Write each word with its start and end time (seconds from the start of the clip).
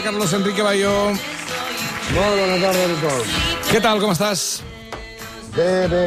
tarda, 0.00 0.02
Carlos 0.02 0.32
Enrique 0.32 0.62
Bayó. 0.62 1.12
Molt 2.14 2.36
bona 2.38 2.56
tarda 2.60 2.84
a 2.84 2.88
tothom. 2.94 3.26
Què 3.70 3.80
tal, 3.80 4.00
com 4.00 4.12
estàs? 4.12 4.62
Bé, 5.54 5.86
bé. 5.90 6.06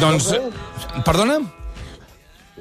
Doncs... 0.00 0.32
Perdona? 1.04 1.40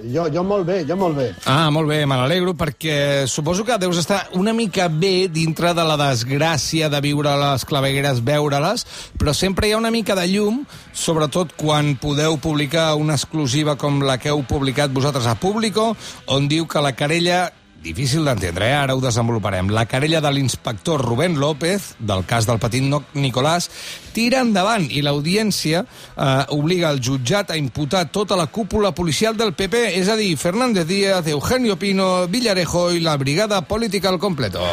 Jo, 0.09 0.25
jo 0.33 0.41
molt 0.43 0.65
bé, 0.65 0.79
jo 0.89 0.97
molt 0.97 1.15
bé. 1.15 1.27
Ah, 1.45 1.69
molt 1.71 1.87
bé, 1.87 2.01
me 2.09 2.17
n'alegro, 2.17 2.55
perquè 2.57 3.27
suposo 3.29 3.63
que 3.63 3.77
deus 3.77 3.99
estar 4.01 4.25
una 4.33 4.51
mica 4.53 4.87
bé 4.89 5.29
dintre 5.29 5.73
de 5.77 5.85
la 5.85 5.95
desgràcia 6.01 6.89
de 6.89 7.01
viure 7.05 7.35
les 7.39 7.63
clavegueres, 7.69 8.23
veure-les, 8.25 8.87
però 9.21 9.35
sempre 9.37 9.69
hi 9.69 9.75
ha 9.75 9.79
una 9.79 9.93
mica 9.93 10.17
de 10.17 10.25
llum, 10.33 10.63
sobretot 10.91 11.53
quan 11.55 11.93
podeu 12.01 12.39
publicar 12.41 12.95
una 12.97 13.15
exclusiva 13.15 13.77
com 13.77 14.01
la 14.01 14.17
que 14.17 14.33
heu 14.33 14.41
publicat 14.49 14.91
vosaltres 14.91 15.29
a 15.29 15.37
Público, 15.37 15.93
on 16.25 16.49
diu 16.49 16.65
que 16.67 16.81
la 16.81 16.97
querella 16.97 17.51
difícil 17.83 18.23
d'entendre, 18.25 18.69
eh? 18.71 18.75
ara 18.79 18.95
ho 18.95 19.01
desenvoluparem. 19.03 19.69
La 19.75 19.85
querella 19.85 20.21
de 20.23 20.31
l'inspector 20.33 21.03
Rubén 21.03 21.37
López, 21.39 21.93
del 21.99 22.23
cas 22.25 22.47
del 22.47 22.61
petit 22.63 22.85
Nicolàs, 23.13 23.69
tira 24.15 24.41
endavant 24.41 24.87
i 24.89 25.03
l'audiència 25.05 25.83
eh, 25.83 26.27
obliga 26.55 26.89
el 26.89 27.01
jutjat 27.03 27.51
a 27.51 27.59
imputar 27.59 28.07
tota 28.15 28.39
la 28.39 28.47
cúpula 28.47 28.93
policial 28.95 29.37
del 29.37 29.53
PP, 29.53 29.89
és 29.99 30.09
a 30.09 30.17
dir, 30.17 30.31
Fernández 30.39 30.87
Díaz, 30.87 31.27
Eugenio 31.27 31.77
Pino, 31.77 32.25
Villarejo 32.31 32.89
i 32.95 33.03
la 33.03 33.17
brigada 33.17 33.61
política 33.67 34.09
al 34.09 34.19
completo. 34.19 34.63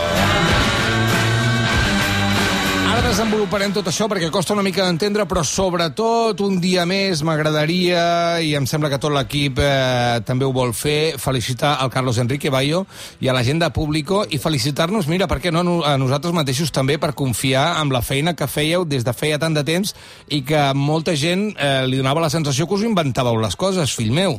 Desenvoluparem 3.11 3.73
tot 3.75 3.89
això 3.91 4.07
perquè 4.07 4.29
costa 4.31 4.55
una 4.55 4.63
mica 4.63 4.85
d'entendre, 4.87 5.25
però 5.27 5.43
sobretot 5.43 6.39
un 6.47 6.61
dia 6.63 6.85
més 6.87 7.25
m'agradaria, 7.27 8.03
i 8.39 8.53
em 8.55 8.69
sembla 8.71 8.87
que 8.93 9.01
tot 9.03 9.11
l'equip 9.11 9.59
eh, 9.59 10.21
també 10.23 10.47
ho 10.47 10.53
vol 10.55 10.71
fer, 10.79 11.17
felicitar 11.19 11.73
al 11.83 11.91
Carlos 11.91 12.21
Enrique 12.23 12.53
Bayo 12.55 12.85
i 13.19 13.27
a 13.27 13.35
la 13.35 13.43
gent 13.43 13.65
Público 13.75 14.23
i 14.31 14.39
felicitar-nos, 14.39 15.11
mira, 15.11 15.27
per 15.27 15.41
què 15.43 15.51
no, 15.51 15.81
a 15.83 15.97
nosaltres 15.99 16.37
mateixos 16.39 16.71
també 16.71 17.01
per 17.03 17.11
confiar 17.19 17.83
en 17.83 17.91
la 17.91 18.01
feina 18.01 18.37
que 18.39 18.47
fèieu 18.47 18.87
des 18.87 19.03
de 19.03 19.13
feia 19.13 19.43
tant 19.43 19.59
de 19.59 19.67
temps 19.67 19.91
i 20.31 20.45
que 20.47 20.63
molta 20.79 21.19
gent 21.19 21.49
eh, 21.59 21.83
li 21.91 21.99
donava 21.99 22.23
la 22.23 22.31
sensació 22.31 22.71
que 22.71 22.79
us 22.79 22.87
inventàveu 22.87 23.43
les 23.43 23.59
coses, 23.59 23.91
fill 23.91 24.15
meu. 24.15 24.39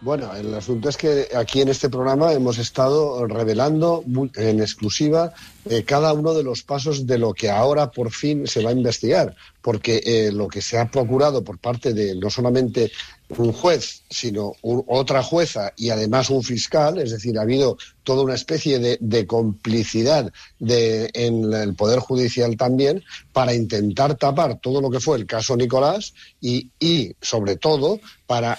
Bueno, 0.00 0.34
el 0.36 0.52
asunto 0.54 0.88
es 0.88 0.96
que 0.96 1.28
aquí 1.34 1.62
en 1.62 1.68
este 1.68 1.88
programa 1.88 2.32
hemos 2.32 2.58
estado 2.58 3.26
revelando 3.26 4.04
en 4.34 4.60
exclusiva 4.60 5.32
eh, 5.64 5.84
cada 5.84 6.12
uno 6.12 6.34
de 6.34 6.42
los 6.42 6.62
pasos 6.62 7.06
de 7.06 7.18
lo 7.18 7.32
que 7.32 7.50
ahora 7.50 7.90
por 7.90 8.10
fin 8.10 8.46
se 8.46 8.62
va 8.62 8.70
a 8.70 8.74
investigar, 8.74 9.34
porque 9.64 10.02
eh, 10.04 10.30
lo 10.30 10.46
que 10.46 10.60
se 10.60 10.76
ha 10.78 10.90
procurado 10.90 11.42
por 11.42 11.58
parte 11.58 11.94
de 11.94 12.14
no 12.16 12.28
solamente 12.28 12.92
un 13.30 13.52
juez, 13.52 14.02
sino 14.10 14.52
otra 14.62 15.22
jueza 15.22 15.72
y 15.76 15.88
además 15.88 16.28
un 16.28 16.42
fiscal, 16.42 16.98
es 16.98 17.10
decir, 17.10 17.38
ha 17.38 17.42
habido 17.42 17.78
toda 18.02 18.22
una 18.22 18.34
especie 18.34 18.78
de, 18.78 19.26
complicidad 19.26 20.30
en 20.60 21.52
el 21.54 21.74
Poder 21.74 22.00
Judicial 22.00 22.54
también 22.58 23.02
para 23.32 23.54
intentar 23.54 24.16
tapar 24.16 24.60
todo 24.60 24.82
lo 24.82 24.90
que 24.90 25.00
fue 25.00 25.16
el 25.16 25.26
caso 25.26 25.56
Nicolás 25.56 26.12
y, 26.38 27.16
sobre 27.22 27.56
todo, 27.56 27.98
para, 28.26 28.58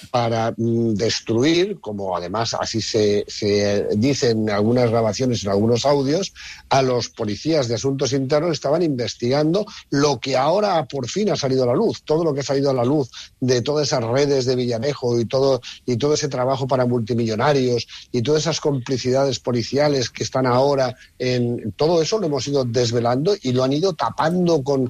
mm, 0.57 0.95
destruir, 0.95 1.79
como 1.79 2.17
además 2.17 2.55
así 2.59 2.81
se, 2.81 3.23
se 3.27 3.87
dice 3.95 4.31
en 4.31 4.49
algunas 4.49 4.89
grabaciones, 4.89 5.43
en 5.43 5.51
algunos 5.51 5.85
audios, 5.85 6.33
a 6.69 6.81
los 6.81 7.09
policías 7.09 7.67
de 7.67 7.75
asuntos 7.75 8.13
internos 8.13 8.53
estaban 8.53 8.81
investigando 8.81 9.65
lo 9.91 10.19
que 10.19 10.35
ahora 10.35 10.83
por 10.95 11.09
fin 11.09 11.29
ha 11.29 11.35
salido 11.35 11.63
a 11.63 11.67
la 11.67 11.73
luz, 11.73 12.03
todo 12.03 12.23
lo 12.23 12.33
que 12.33 12.39
ha 12.39 12.43
salido 12.43 12.69
a 12.69 12.73
la 12.73 12.85
luz 12.85 13.11
de 13.41 13.61
todas 13.61 13.87
esas 13.87 14.01
redes 14.01 14.45
de 14.45 14.55
Villarejo 14.55 15.19
y 15.19 15.25
todo, 15.25 15.59
y 15.85 15.97
todo 15.97 16.13
ese 16.13 16.29
trabajo 16.29 16.67
para 16.67 16.85
multimillonarios 16.85 17.85
y 18.13 18.21
todas 18.21 18.43
esas 18.43 18.61
complicidades 18.61 19.39
policiales 19.41 20.09
que 20.09 20.23
están 20.23 20.45
ahora 20.45 20.95
en 21.19 21.73
todo 21.73 22.01
eso 22.01 22.17
lo 22.17 22.27
hemos 22.27 22.47
ido 22.47 22.63
desvelando 22.63 23.35
y 23.41 23.51
lo 23.51 23.65
han 23.65 23.73
ido 23.73 23.91
tapando 23.93 24.63
con 24.63 24.89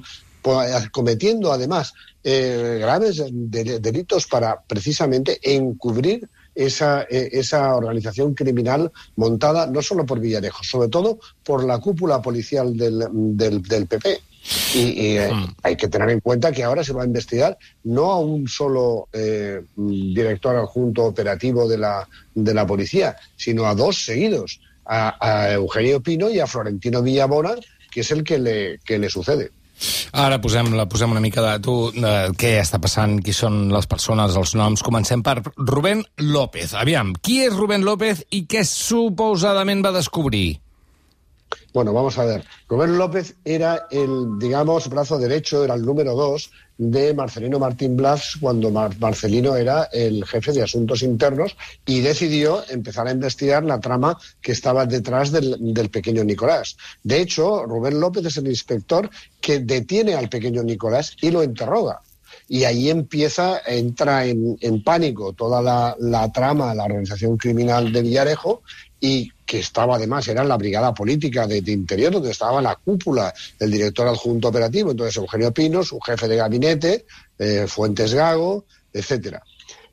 cometiendo 0.92 1.52
además 1.52 1.92
eh, 2.22 2.78
graves 2.80 3.20
delitos 3.32 4.28
para 4.28 4.62
precisamente 4.62 5.40
encubrir 5.42 6.28
esa, 6.54 7.02
eh, 7.02 7.30
esa 7.32 7.74
organización 7.74 8.32
criminal 8.34 8.92
montada 9.16 9.66
no 9.66 9.82
solo 9.82 10.06
por 10.06 10.20
Villarejo, 10.20 10.62
sobre 10.62 10.88
todo 10.88 11.18
por 11.42 11.64
la 11.64 11.80
cúpula 11.80 12.22
policial 12.22 12.76
del, 12.76 13.02
del 13.36 13.86
PP. 13.88 14.22
Y, 14.74 14.78
y 14.78 15.18
eh, 15.18 15.32
mm. 15.32 15.54
hay 15.62 15.76
que 15.76 15.88
tener 15.88 16.10
en 16.10 16.20
cuenta 16.20 16.52
que 16.52 16.62
ahora 16.62 16.84
se 16.84 16.92
va 16.92 17.02
a 17.02 17.06
investigar 17.06 17.58
no 17.84 18.12
a 18.12 18.18
un 18.20 18.46
solo 18.46 19.08
eh, 19.12 19.62
director 19.76 20.56
adjunto 20.56 21.04
operativo 21.04 21.68
de 21.68 21.78
la, 21.78 22.08
de 22.34 22.54
la 22.54 22.66
policía, 22.66 23.16
sino 23.36 23.66
a 23.66 23.74
dos 23.74 24.04
seguidos, 24.04 24.60
a, 24.84 25.16
a 25.20 25.52
Eugenio 25.52 26.00
Pino 26.00 26.30
y 26.30 26.38
a 26.38 26.46
Florentino 26.46 27.02
Villabona, 27.02 27.54
que 27.90 28.00
es 28.00 28.10
el 28.10 28.24
que 28.24 28.38
le, 28.38 28.78
que 28.84 28.98
le 28.98 29.10
sucede. 29.10 29.50
Ara 30.16 30.38
posem, 30.40 30.70
la, 30.76 30.86
posem 30.88 31.12
una 31.12 31.20
mica 31.20 31.42
de 31.44 31.56
tu, 31.64 31.74
de 31.92 32.12
què 32.40 32.54
està 32.62 32.80
passant, 32.80 33.18
qui 33.20 33.34
són 33.36 33.66
les 33.72 33.88
persones, 33.90 34.36
els 34.40 34.54
noms. 34.56 34.84
Comencem 34.86 35.20
per 35.26 35.42
Rubén 35.56 36.00
López. 36.22 36.72
Aviam, 36.80 37.12
qui 37.20 37.42
és 37.44 37.52
Rubén 37.52 37.84
López 37.84 38.24
i 38.32 38.46
què 38.48 38.64
suposadament 38.64 39.84
va 39.84 39.92
descobrir? 39.96 40.56
Bueno, 41.72 41.92
vamos 41.92 42.18
a 42.18 42.24
ver. 42.24 42.44
Rubén 42.68 42.96
López 42.96 43.36
era 43.44 43.86
el, 43.90 44.38
digamos, 44.38 44.88
brazo 44.88 45.18
derecho, 45.18 45.64
era 45.64 45.74
el 45.74 45.82
número 45.82 46.14
dos 46.14 46.50
de 46.78 47.14
Marcelino 47.14 47.58
Martín 47.58 47.96
Blas 47.96 48.36
cuando 48.40 48.70
Mar 48.70 48.98
Marcelino 48.98 49.56
era 49.56 49.84
el 49.92 50.24
jefe 50.26 50.52
de 50.52 50.62
asuntos 50.62 51.02
internos 51.02 51.56
y 51.86 52.00
decidió 52.00 52.62
empezar 52.68 53.06
a 53.06 53.12
investigar 53.12 53.64
la 53.64 53.80
trama 53.80 54.18
que 54.40 54.52
estaba 54.52 54.84
detrás 54.86 55.32
del, 55.32 55.90
pequeño 55.90 56.24
Nicolás. 56.24 56.76
De 57.02 57.20
hecho, 57.20 57.64
Rubén 57.64 58.00
López 58.00 58.26
es 58.26 58.36
el 58.36 58.48
inspector 58.48 59.08
que 59.40 59.60
detiene 59.60 60.14
al 60.14 60.28
pequeño 60.28 60.62
Nicolás 60.62 61.16
y 61.20 61.30
lo 61.30 61.42
interroga. 61.42 62.00
Y 62.48 62.64
ahí 62.64 62.90
empieza, 62.90 63.60
entra 63.66 64.26
en, 64.26 64.56
en 64.60 64.82
pánico 64.82 65.32
toda 65.32 65.62
la, 65.62 65.96
la 65.98 66.30
trama, 66.30 66.74
la 66.74 66.84
organización 66.84 67.36
criminal 67.36 67.92
de 67.92 68.02
Villarejo 68.02 68.62
y 69.00 69.30
que 69.46 69.60
estaba 69.60 69.96
además, 69.96 70.26
era 70.28 70.44
la 70.44 70.56
brigada 70.56 70.92
política 70.92 71.46
de, 71.46 71.62
de, 71.62 71.72
Interior, 71.72 72.12
donde 72.12 72.32
estaba 72.32 72.60
la 72.60 72.74
cúpula, 72.76 73.32
el 73.60 73.70
director 73.70 74.08
adjunto 74.08 74.48
operativo, 74.48 74.90
entonces 74.90 75.16
Eugenio 75.16 75.52
Pino, 75.54 75.84
su 75.84 76.00
jefe 76.00 76.26
de 76.26 76.36
gabinete, 76.36 77.06
eh, 77.38 77.66
Fuentes 77.68 78.12
Gago, 78.12 78.64
etcétera. 78.92 79.42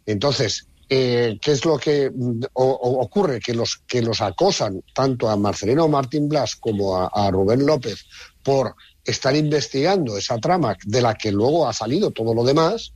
Entonces, 0.06 0.68
eh, 0.90 1.38
¿qué 1.42 1.52
es 1.52 1.64
lo 1.66 1.78
que 1.78 2.12
o 2.54 3.02
ocurre? 3.02 3.40
Que 3.40 3.54
los, 3.54 3.78
que 3.88 4.02
los 4.02 4.22
acosan 4.22 4.84
tanto 4.94 5.30
a 5.30 5.38
Marcelino 5.38 5.88
Martín 5.88 6.28
Blas 6.28 6.56
como 6.56 6.98
a, 6.98 7.08
a 7.08 7.32
Rubén 7.32 7.66
López 7.66 8.06
por 8.42 8.76
estar 9.06 9.36
investigando 9.36 10.18
esa 10.18 10.38
trama 10.38 10.78
de 10.86 11.02
la 11.02 11.16
que 11.16 11.32
luego 11.32 11.68
ha 11.68 11.74
salido 11.74 12.12
todo 12.12 12.34
lo 12.34 12.44
demás, 12.44 12.94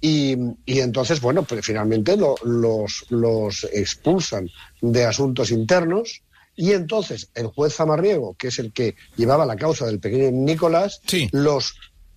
y, 0.00 0.36
y, 0.64 0.80
entonces, 0.80 1.20
bueno, 1.20 1.42
pues 1.42 1.64
finalmente 1.64 2.16
lo, 2.16 2.34
los, 2.44 3.06
los, 3.10 3.64
expulsan 3.72 4.48
de 4.80 5.04
asuntos 5.04 5.50
internos. 5.50 6.22
Y 6.54 6.72
entonces 6.72 7.28
el 7.34 7.48
juez 7.48 7.74
Zamarriego, 7.74 8.34
que 8.34 8.48
es 8.48 8.58
el 8.58 8.72
que 8.72 8.94
llevaba 9.16 9.44
la 9.44 9.56
causa 9.56 9.86
del 9.86 10.00
pequeño 10.00 10.30
Nicolás, 10.30 11.02
sí. 11.06 11.28
los 11.32 11.74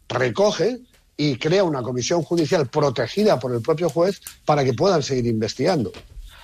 recoge 0.08 0.80
y 1.18 1.36
crea 1.36 1.66
una 1.66 1.82
comisión 1.82 2.24
judicial 2.24 2.68
protegida 2.68 3.40
por 3.40 3.54
el 3.54 3.62
propio 3.62 3.90
juez 3.90 4.22
para 4.46 4.64
que 4.64 4.74
puedan 4.74 5.04
seguir 5.04 5.26
investigando. 5.28 5.92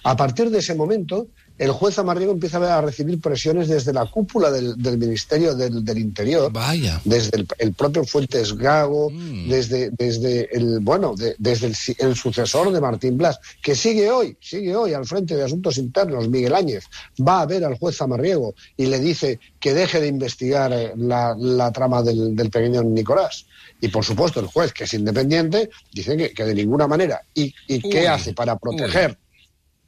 A 0.04 0.18
partir 0.18 0.50
de 0.50 0.60
ese 0.60 0.76
momento, 0.76 1.28
el 1.58 1.72
juez 1.72 1.98
Amarrigo 2.00 2.32
empieza 2.32 2.78
a 2.78 2.82
recibir 2.82 3.20
presiones 3.22 3.70
desde 3.70 3.94
la 3.94 4.06
cúpula 4.06 4.52
del, 4.52 4.82
del 4.82 4.98
Ministerio 4.98 5.56
del, 5.56 5.86
del, 5.86 5.98
Interior, 6.00 6.52
Vaya. 6.52 7.00
desde 7.06 7.38
el, 7.38 7.48
el, 7.60 7.74
propio 7.74 8.04
Fuentes 8.04 8.54
Gago, 8.56 9.10
mm. 9.10 9.50
desde, 9.50 9.90
desde 9.92 10.56
el 10.56 10.80
bueno, 10.82 11.16
de, 11.16 11.36
desde 11.38 11.68
el, 11.68 11.76
el, 12.00 12.16
sucesor 12.16 12.72
de 12.72 12.82
Martín 12.82 13.18
Blas, 13.18 13.40
que 13.62 13.76
sigue 13.76 14.12
hoy, 14.12 14.38
sigue 14.42 14.76
hoy 14.76 14.94
al 14.94 15.06
frente 15.06 15.36
de 15.36 15.44
Asuntos 15.44 15.78
Internos, 15.78 16.28
Miguel 16.28 16.56
Áñez, 16.56 16.86
va 17.26 17.42
a 17.42 17.46
ver 17.46 17.64
al 17.64 17.78
juez 17.78 18.02
Amarriego 18.02 18.54
y 18.76 18.88
le 18.88 19.00
dice 19.00 19.40
que 19.60 19.74
deje 19.74 20.02
de 20.02 20.08
investigar 20.08 20.74
eh, 20.74 20.92
la, 20.98 21.36
la 21.38 21.72
trama 21.72 22.02
del, 22.04 22.36
del, 22.36 22.50
pequeño 22.50 22.84
Nicolás. 22.84 23.46
Y 23.80 23.90
por 23.90 24.04
supuesto 24.04 24.40
el 24.40 24.48
juez, 24.48 24.74
que 24.74 24.86
es 24.86 24.94
independiente, 24.94 25.70
dice 25.92 26.18
que, 26.18 26.32
que 26.32 26.44
de 26.46 26.56
ninguna 26.56 26.88
manera. 26.88 27.22
¿Y, 27.34 27.54
y 27.68 27.80
qué 27.90 28.08
hace 28.08 28.34
para 28.34 28.58
proteger? 28.58 29.12
Uy. 29.12 29.25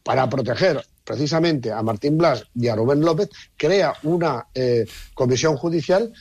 Para 0.07 0.29
proteger 0.29 0.81
precisamente 1.03 1.69
a 1.69 1.81
Martín 1.83 2.17
Blas 2.17 2.45
y 2.55 2.69
a 2.69 2.75
Rubén 2.75 3.01
López, 3.01 3.29
crea 3.57 3.93
una 4.03 4.47
eh, 4.55 4.85
comisión 5.13 5.57
judicial 5.57 6.13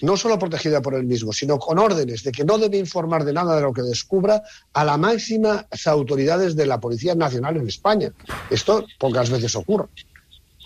no 0.00 0.16
solo 0.16 0.38
protegida 0.38 0.80
por 0.80 0.94
él 0.94 1.04
mismo, 1.04 1.30
sino 1.30 1.58
con 1.58 1.78
órdenes 1.78 2.24
de 2.24 2.32
que 2.32 2.42
no 2.42 2.56
debe 2.56 2.78
informar 2.78 3.22
de 3.22 3.34
nada 3.34 3.56
de 3.56 3.62
lo 3.62 3.72
que 3.72 3.82
descubra 3.82 4.42
a 4.72 4.84
las 4.84 4.98
máximas 4.98 5.66
autoridades 5.86 6.56
de 6.56 6.66
la 6.66 6.80
Policía 6.80 7.14
Nacional 7.14 7.58
en 7.58 7.68
España. 7.68 8.10
Esto 8.50 8.86
pocas 8.98 9.28
veces 9.28 9.54
ocurre. 9.54 9.88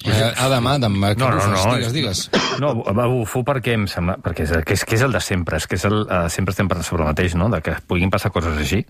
Eh, 0.04 0.32
Adam, 0.36 0.66
Adam, 0.68 1.00
no, 1.00 1.14
no, 1.30 1.46
no, 1.48 1.74
digues, 1.74 1.92
digues. 1.92 2.30
No, 2.58 2.74
bufo 2.74 3.44
perquè 3.46 3.74
em 3.74 3.84
sembla, 3.90 4.16
perquè 4.22 4.46
és, 4.46 4.52
que 4.66 4.74
és, 4.74 4.84
que 4.86 4.96
és 4.96 5.02
el 5.06 5.12
de 5.14 5.20
sempre, 5.22 5.58
és 5.58 5.66
que 5.66 5.76
és 5.78 5.84
el, 5.86 6.00
uh, 6.06 6.26
sempre 6.30 6.54
estem 6.54 6.70
parlant 6.70 6.86
sobre 6.86 7.04
el 7.04 7.10
mateix, 7.10 7.34
no?, 7.38 7.50
de 7.50 7.60
que 7.62 7.74
puguin 7.86 8.10
passar 8.10 8.32
coses 8.34 8.56
així. 8.58 8.80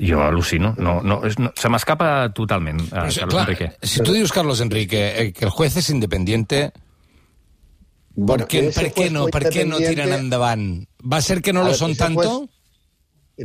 Jo 0.00 0.20
al·lucino. 0.22 0.74
No, 0.78 1.00
no, 1.02 1.20
és, 1.26 1.38
no, 1.38 1.50
se 1.58 1.68
m'escapa 1.68 2.30
totalment, 2.32 2.80
uh, 2.80 2.88
Però, 2.88 3.08
Carlos 3.18 3.34
clar, 3.34 3.48
Enrique. 3.48 3.72
Si 3.82 4.00
tu 4.02 4.12
dius, 4.14 4.32
Carlos 4.32 4.60
Enrique, 4.60 5.02
eh, 5.20 5.32
que 5.32 5.44
el 5.44 5.50
juez 5.50 5.76
és 5.76 5.90
independiente, 5.90 6.72
Bueno, 8.14 8.44
per 8.46 8.52
què 8.92 8.92
juez 8.92 9.12
no, 9.12 9.26
per 9.32 9.46
què 9.48 9.62
no 9.64 9.78
tiren 9.80 10.12
endavant? 10.12 10.64
¿Va 11.00 11.16
a 11.16 11.22
ser 11.24 11.40
que 11.40 11.52
no 11.52 11.60
A 11.60 11.64
lo 11.64 11.68
ver, 11.70 11.78
son 11.78 11.94
tanto? 11.96 12.20
juez- 12.22 12.48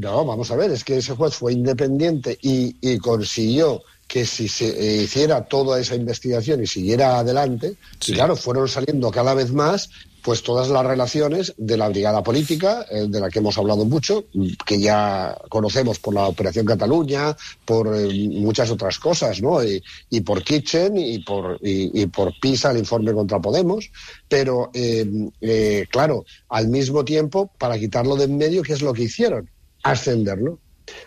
No, 0.02 0.26
vamos 0.26 0.52
a 0.52 0.56
ver, 0.58 0.72
es 0.72 0.84
que 0.84 0.98
ese 0.98 1.16
juez 1.16 1.34
fue 1.34 1.54
independiente 1.54 2.38
y, 2.42 2.76
y 2.82 2.98
consiguió 2.98 3.82
que 4.08 4.26
si 4.26 4.48
se 4.50 4.68
eh, 4.70 5.04
hiciera 5.04 5.46
toda 5.46 5.80
esa 5.80 5.96
investigación 5.96 6.62
y 6.62 6.68
siguiera 6.68 7.18
adelante, 7.20 7.76
Sí. 8.00 8.12
y 8.12 8.16
claro, 8.16 8.36
fueron 8.36 8.68
saliendo 8.68 9.10
cada 9.12 9.34
vez 9.34 9.52
más 9.54 9.90
pues 10.28 10.44
todas 10.44 10.68
las 10.68 10.86
relaciones 10.86 11.54
de 11.58 11.78
la 11.78 11.88
brigada 11.88 12.22
política, 12.22 12.86
eh, 12.92 13.06
de 13.08 13.22
la 13.22 13.30
que 13.30 13.40
hemos 13.40 13.58
hablado 13.58 13.86
mucho, 13.86 14.26
que 14.66 14.78
ya 14.78 15.38
conocemos 15.48 16.00
por 16.00 16.14
la 16.14 16.28
Operación 16.28 16.66
Cataluña, 16.66 17.34
por 17.64 17.96
eh, 17.96 18.28
muchas 18.34 18.70
otras 18.70 19.00
cosas, 19.00 19.42
¿no? 19.42 19.64
Y, 19.64 19.82
y 20.10 20.20
por 20.20 20.44
Kitchen 20.44 20.98
y 20.98 21.20
por, 21.20 21.58
y, 21.62 22.02
y 22.02 22.08
por 22.08 22.38
PISA, 22.42 22.72
el 22.72 22.80
informe 22.80 23.14
contra 23.14 23.40
Podemos, 23.40 23.90
pero 24.28 24.70
eh, 24.74 25.10
eh, 25.40 25.86
claro, 25.90 26.26
al 26.50 26.68
mismo 26.68 27.06
tiempo, 27.06 27.50
para 27.58 27.80
quitarlo 27.80 28.18
de 28.18 28.26
en 28.26 28.36
medio, 28.36 28.64
¿qué 28.64 28.74
es 28.74 28.82
lo 28.82 28.92
que 28.92 29.04
hicieron? 29.04 29.50
Ascenderlo. 29.82 30.60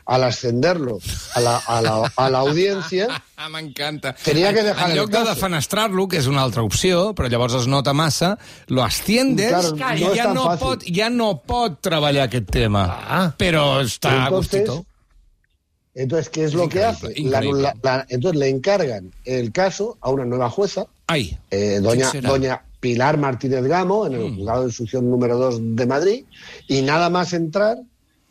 Al 0.06 0.24
ascenderlo 0.24 0.98
a 1.34 1.40
la, 1.40 1.56
a 1.56 1.80
la, 1.80 2.12
a 2.16 2.30
la 2.30 2.38
audiencia, 2.40 3.08
Ah, 3.36 3.48
m'encanta. 3.48 4.14
Tenia 4.22 4.52
que 4.52 4.62
dejar 4.62 4.84
En 4.90 4.90
el 4.92 4.96
lloc 4.98 5.10
de 5.10 5.24
defenestrar-lo, 5.24 6.06
que 6.08 6.18
és 6.18 6.26
una 6.26 6.42
altra 6.42 6.62
opció, 6.62 7.14
però 7.14 7.30
llavors 7.32 7.54
es 7.54 7.66
nota 7.66 7.94
massa, 7.94 8.36
lo 8.68 8.82
asciendes 8.84 9.72
Claro, 9.72 9.96
i 9.96 10.04
no 10.04 10.14
ja 10.14 10.24
tan 10.24 10.34
no, 10.34 10.44
fàcil. 10.44 10.60
pot, 10.66 10.84
ja 10.84 11.08
no 11.08 11.30
pot 11.40 11.80
treballar 11.80 12.24
aquest 12.28 12.50
tema. 12.50 12.84
Ah. 12.90 13.34
Però 13.38 13.80
està 13.80 14.10
a 14.10 14.26
Entonces, 14.28 14.60
gustito. 14.68 14.86
entonces, 15.94 16.28
¿qué 16.28 16.44
es 16.44 16.54
lo 16.54 16.68
que 16.68 16.84
hace? 16.84 17.12
increíble. 17.16 17.62
La- 17.62 17.74
la- 17.82 18.06
entonces 18.08 18.38
le 18.38 18.48
encargan 18.48 19.10
el 19.24 19.52
caso 19.52 19.96
a 20.02 20.10
una 20.10 20.24
nueva 20.26 20.50
jueza, 20.50 20.86
eh, 21.50 21.80
doña, 21.82 22.10
doña 22.22 22.62
Pilar 22.80 23.18
Martínez 23.18 23.64
Gamo, 23.64 24.06
en 24.06 24.14
el 24.14 24.20
Mm. 24.30 24.36
juzgado 24.36 24.60
de 24.60 24.66
instrucción 24.68 25.10
número 25.10 25.38
2 25.38 25.58
de 25.60 25.86
Madrid, 25.86 26.24
y 26.68 26.82
nada 26.82 27.10
más 27.10 27.32
entrar, 27.32 27.78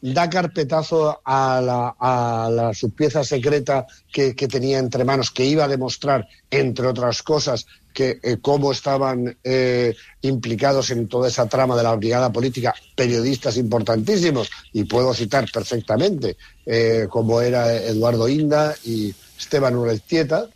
da 0.01 0.29
carpetazo 0.29 1.21
a 1.25 1.61
la, 1.61 1.95
a 1.99 2.49
la 2.49 2.73
subpieza 2.73 3.23
secreta 3.23 3.85
que, 4.11 4.35
que 4.35 4.47
tenía 4.47 4.79
entre 4.79 5.03
manos, 5.03 5.31
que 5.31 5.45
iba 5.45 5.65
a 5.65 5.67
demostrar, 5.67 6.27
entre 6.49 6.87
otras 6.87 7.21
cosas, 7.21 7.65
que 7.93 8.19
eh, 8.23 8.37
cómo 8.41 8.71
estaban 8.71 9.37
eh, 9.43 9.95
implicados 10.21 10.91
en 10.91 11.07
toda 11.07 11.27
esa 11.27 11.47
trama 11.47 11.75
de 11.75 11.83
la 11.83 11.95
brigada 11.95 12.31
política 12.31 12.73
periodistas 12.95 13.57
importantísimos, 13.57 14.49
y 14.71 14.85
puedo 14.85 15.13
citar 15.13 15.49
perfectamente, 15.51 16.37
eh, 16.65 17.07
como 17.09 17.41
era 17.41 17.73
Eduardo 17.73 18.29
Inda 18.29 18.75
y 18.85 19.13
Esteban 19.37 19.75
Ureztieta, 19.75 20.47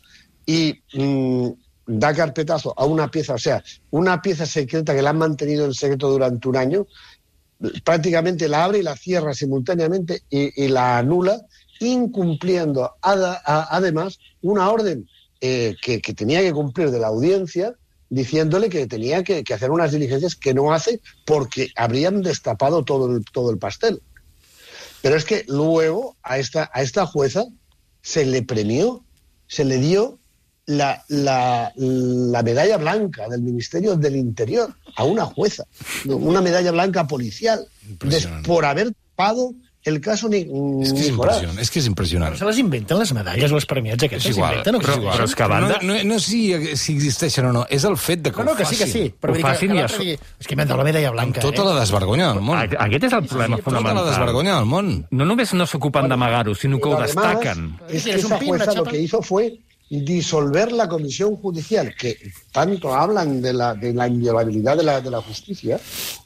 y 0.45 0.79
mm, 0.93 1.49
da 1.85 2.13
carpetazo 2.13 2.73
a 2.77 2.85
una 2.85 3.09
pieza, 3.11 3.33
o 3.33 3.37
sea, 3.37 3.63
una 3.91 4.21
pieza 4.21 4.45
secreta 4.45 4.95
que 4.95 5.01
la 5.01 5.09
han 5.09 5.17
mantenido 5.17 5.65
en 5.65 5.73
secreto 5.73 6.09
durante 6.09 6.47
un 6.47 6.55
año, 6.55 6.87
prácticamente 7.83 8.47
la 8.47 8.63
abre 8.65 8.79
y 8.79 8.83
la 8.83 8.95
cierra 8.95 9.33
simultáneamente 9.33 10.21
y, 10.29 10.67
la 10.67 10.97
anula, 10.97 11.41
incumpliendo 11.79 12.91
a- 13.01 13.67
además 13.69 14.19
una 14.41 14.69
orden 14.69 15.07
eh, 15.41 15.75
que, 15.81 16.01
que 16.01 16.13
tenía 16.13 16.41
que 16.41 16.53
cumplir 16.53 16.91
de 16.91 16.99
la 16.99 17.07
audiencia, 17.07 17.73
diciéndole 18.09 18.69
que 18.69 18.85
tenía 18.87 19.23
que, 19.23 19.43
que 19.43 19.53
hacer 19.53 19.71
unas 19.71 19.91
diligencias 19.91 20.35
que 20.35 20.53
no 20.53 20.73
hace 20.73 21.01
porque 21.25 21.69
habrían 21.75 22.21
destapado 22.21 22.83
todo 22.83 23.15
el, 23.15 23.25
todo 23.25 23.49
el 23.51 23.57
pastel. 23.57 24.01
Pero 25.01 25.15
es 25.15 25.25
que 25.25 25.43
luego 25.47 26.15
a 26.23 26.37
esta, 26.37 26.69
a 26.73 26.81
esta 26.81 27.05
jueza 27.05 27.45
se 28.01 28.25
le 28.25 28.43
premió, 28.43 29.03
se 29.47 29.65
le 29.65 29.77
dio 29.79 30.19
la, 30.65 31.03
la, 31.09 31.71
la 31.75 32.43
medalla 32.43 32.77
blanca 32.77 33.27
del 33.27 33.41
Ministerio 33.41 33.95
del 33.95 34.15
Interior 34.15 34.73
a 34.95 35.03
una 35.03 35.25
jueza, 35.25 35.65
una 36.05 36.41
medalla 36.41 36.71
blanca 36.71 37.05
policial, 37.07 37.65
des- 37.99 38.27
por 38.45 38.63
haber 38.65 38.93
tapado 39.15 39.51
el 39.83 39.99
caso 39.99 40.29
Ni- 40.29 40.47
és 40.81 40.93
que 40.93 40.99
és 41.01 41.09
Nicolás. 41.11 41.35
impressionant. 41.43 41.59
És 41.59 41.69
que 41.69 41.79
és 41.79 41.87
impressionant. 41.87 42.35
Se 42.39 42.45
les 42.45 42.57
inventen 42.57 42.97
les 42.97 43.11
medalles 43.11 43.51
o 43.51 43.55
els 43.59 43.65
premiats 43.65 44.01
aquests? 44.01 44.23
És 44.23 44.29
Les 44.31 44.37
igual, 44.37 44.51
inventen 44.53 44.75
o 44.75 44.79
però- 44.79 45.11
però 45.11 45.23
és 45.25 45.35
que 45.35 45.43
a 45.43 45.47
banda- 45.47 45.79
No, 45.81 45.93
no, 45.97 46.03
no 46.05 46.15
és 46.15 46.23
si, 46.23 46.77
si 46.77 46.93
existeixen 46.95 47.45
o 47.47 47.51
no, 47.51 47.65
és 47.69 47.83
el 47.83 47.97
fet 47.97 48.21
de 48.21 48.31
que 48.31 48.37
No, 48.37 48.45
no, 48.45 48.51
ho 48.53 48.55
que 48.55 48.63
sí, 48.63 48.75
facin. 48.77 48.85
que 48.85 48.91
sí. 49.09 49.13
Ho 49.21 49.27
vull 49.27 49.35
dir 49.35 49.43
que- 49.43 49.49
facin 49.51 49.67
que 49.67 49.75
i 49.75 49.77
l'altre 49.77 49.97
això- 49.97 49.99
digui, 49.99 50.19
És 50.39 50.47
que 50.47 50.55
dado 50.55 50.77
la 50.77 50.83
medalla 50.85 51.07
Amb 51.09 51.15
blanca. 51.17 51.41
tota 51.41 51.61
eh? 51.61 51.65
la 51.65 51.79
desvergonya 51.81 52.27
del 52.31 52.39
món. 52.41 52.57
A- 52.57 52.83
Aquest 52.85 53.03
és 53.03 53.11
el 53.13 53.25
problema 53.27 53.57
Tota 53.57 53.71
la 53.71 53.77
fonamental. 53.81 54.09
desvergonya 54.09 54.55
del 54.55 54.65
món. 54.65 55.07
No 55.11 55.25
només 55.25 55.53
no 55.53 55.65
s'ocupen 55.67 56.07
d'amagar-ho, 56.07 56.55
sinó 56.55 56.79
que 56.79 56.87
ho 56.87 57.01
destaquen. 57.01 57.75
Es 57.89 58.03
que 58.05 58.11
¿Quieres 58.11 58.23
un 58.23 58.31
esa 58.31 58.45
jueza 58.45 58.73
lo 58.75 58.83
que 58.85 59.01
hizo 59.01 59.21
fue 59.21 59.59
disolver 60.01 60.71
la 60.71 60.87
comisión 60.87 61.35
judicial, 61.35 61.93
que 61.95 62.17
tanto 62.51 62.93
hablan 62.93 63.41
de 63.41 63.53
la, 63.53 63.75
de 63.75 63.93
la 63.93 64.07
inviolabilidad 64.07 64.77
de 64.77 64.83
la, 64.83 65.01
de 65.01 65.11
la 65.11 65.21
justicia, 65.21 65.79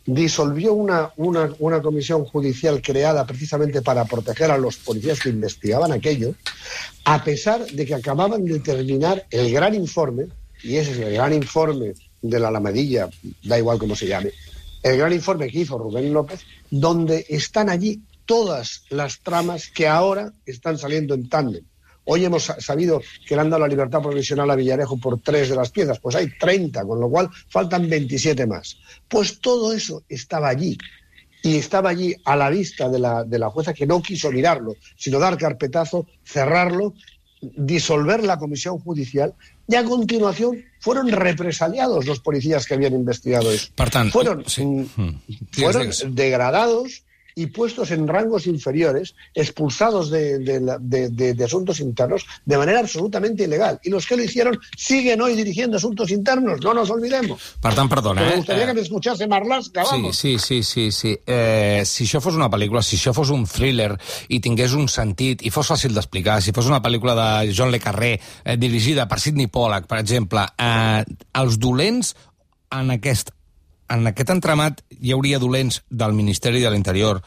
disolvió 0.06 0.74
una, 0.74 1.12
una, 1.18 1.54
una 1.60 1.82
comisión 1.82 2.24
judicial 2.24 2.82
creada 2.82 3.26
precisamente 3.26 3.82
para 3.82 4.06
proteger 4.06 4.52
a 4.52 4.58
los 4.58 4.78
policías 4.78 5.20
que 5.20 5.30
investigaban 5.30 5.92
aquello, 5.92 6.34
a 7.04 7.24
pesar 7.24 7.66
de 7.66 7.86
que 7.86 7.96
acababan 7.96 8.46
de 8.46 8.60
terminar 8.60 9.26
el 9.32 9.52
gran 9.52 9.76
informe, 9.76 10.28
y 10.64 10.78
ese 10.78 10.92
es 10.92 11.00
el 11.00 11.14
gran 11.14 11.34
informe 11.34 11.94
de 12.22 12.40
la 12.40 12.48
Alamadilla, 12.48 13.10
da 13.44 13.58
igual 13.58 13.80
cómo 13.80 13.96
se 13.96 14.08
llame, 14.08 14.32
el 14.84 14.98
gran 14.98 15.12
informe 15.12 15.50
que 15.50 15.60
hizo 15.60 15.78
Rubén 15.78 16.14
López, 16.14 16.42
donde 16.70 17.26
están 17.28 17.70
allí 17.70 18.02
todas 18.26 18.84
las 18.90 19.20
tramas 19.20 19.70
que 19.70 19.88
ahora 19.88 20.32
están 20.46 20.78
saliendo 20.78 21.14
en 21.16 21.28
tándem. 21.28 21.64
Hoy 22.08 22.26
hemos 22.26 22.44
sa- 22.46 22.60
sabido 22.60 23.02
que 23.28 23.36
le 23.36 23.42
han 23.42 23.50
dado 23.50 23.62
la 23.62 23.68
libertad 23.68 24.02
provisional 24.02 24.50
a 24.50 24.56
Villarejo 24.56 24.98
por 24.98 25.20
tres 25.22 25.50
de 25.50 25.56
las 25.56 25.70
piezas, 25.72 26.00
pues 26.00 26.16
hay 26.16 26.30
30, 26.40 26.84
con 26.86 27.00
lo 27.00 27.10
cual 27.10 27.30
faltan 27.50 27.90
27 27.90 28.48
más. 28.48 28.78
Pues 29.08 29.40
todo 29.40 29.74
eso 29.74 30.04
estaba 30.10 30.48
allí. 30.50 30.78
Y 31.44 31.58
estaba 31.58 31.90
allí 31.92 32.16
a 32.26 32.36
la 32.36 32.50
vista 32.50 32.90
de 32.90 33.00
la, 33.00 33.24
de 33.24 33.38
la 33.40 33.50
jueza 33.50 33.74
que 33.74 33.86
no 33.86 34.02
quiso 34.02 34.32
mirarlo, 34.32 34.76
sino 34.98 35.20
dar 35.20 35.38
carpetazo, 35.38 36.08
cerrarlo, 36.26 36.94
disolver 37.42 38.24
la 38.24 38.38
comisión 38.40 38.80
judicial 38.80 39.34
y 39.68 39.76
a 39.76 39.84
continuación 39.84 40.64
fueron 40.80 41.10
represaliados 41.10 42.06
los 42.06 42.20
policías 42.20 42.66
que 42.66 42.74
habían 42.74 42.94
investigado 42.94 43.52
eso. 43.52 43.68
Tant, 43.76 44.12
fueron, 44.12 44.44
sí. 44.48 44.64
mm, 44.66 44.86
Mm. 44.96 45.22
fueron 45.52 45.82
digues. 45.84 46.06
degradados 46.10 47.04
y 47.38 47.46
puestos 47.48 47.92
en 47.92 48.08
rangos 48.08 48.48
inferiores, 48.48 49.14
expulsados 49.36 50.10
de, 50.10 50.40
de 50.40 50.60
de- 50.82 51.10
de- 51.10 51.34
de 51.36 51.44
asuntos 51.46 51.80
internos 51.80 52.26
de 52.46 52.58
manera 52.58 52.80
absolutamente 52.80 53.44
ilegal. 53.44 53.80
Y 53.84 53.92
los 53.92 54.08
que 54.08 54.18
lo 54.18 54.24
hicieron 54.24 54.58
siguen 54.76 55.22
hoy 55.22 55.36
dirigiendo 55.36 55.78
asuntos 55.78 56.10
internos, 56.10 56.60
no 56.62 56.74
nos 56.74 56.90
olvidemos. 56.90 57.40
Per 57.62 57.76
tant, 57.76 57.88
perdona, 57.90 58.22
Me 58.22 58.34
eh? 58.34 58.36
gustaría 58.38 58.66
que 58.66 58.72
eh? 58.72 58.74
me 58.74 58.82
escuchase 58.82 59.28
Marlaska, 59.28 59.84
Sí, 59.86 59.90
vamos. 59.92 60.18
sí, 60.18 60.40
sí, 60.40 60.64
sí, 60.64 60.92
sí. 60.92 61.16
Eh, 61.28 61.84
si 61.86 62.06
això 62.08 62.20
fos 62.20 62.34
una 62.36 62.50
pel·lícula, 62.50 62.82
si 62.82 62.98
això 62.98 63.14
fos 63.14 63.30
un 63.30 63.46
thriller 63.46 63.92
i 64.34 64.40
tingués 64.42 64.74
un 64.74 64.88
sentit 64.90 65.46
i 65.46 65.52
fos 65.54 65.70
fàcil 65.70 65.94
d'explicar, 65.94 66.42
si 66.42 66.52
fos 66.52 66.66
una 66.66 66.82
pel·lícula 66.82 67.14
de 67.14 67.54
John 67.54 67.70
Le 67.72 67.80
Carré 67.80 68.16
eh, 68.44 68.58
dirigida 68.58 69.06
per 69.08 69.20
Sidney 69.22 69.46
Pollack, 69.48 69.86
per 69.86 70.00
exemple, 70.02 70.42
eh, 70.58 71.06
els 71.38 71.60
dolents 71.62 72.16
en 72.74 72.90
aquest, 72.98 73.30
en 73.90 74.08
aquest 74.10 74.30
entramat 74.34 74.82
hi 75.00 75.14
hauria 75.16 75.40
dolents 75.40 75.82
del 75.90 76.14
Ministeri 76.14 76.62
de 76.62 76.72
l'Interior, 76.74 77.22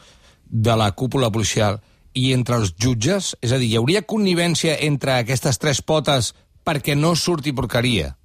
de 0.45 0.75
la 0.77 0.91
cúpula 0.91 1.31
policial 1.31 1.79
i 2.13 2.33
entre 2.33 2.55
els 2.59 2.73
jutges? 2.77 3.35
És 3.41 3.51
a 3.51 3.57
dir, 3.57 3.69
hi 3.71 3.77
hauria 3.79 4.01
connivència 4.03 4.77
entre 4.85 5.15
aquestes 5.21 5.57
tres 5.57 5.81
potes 5.81 6.33
perquè 6.67 6.95
no 6.95 7.15
surti 7.15 7.53
porqueria? 7.53 8.15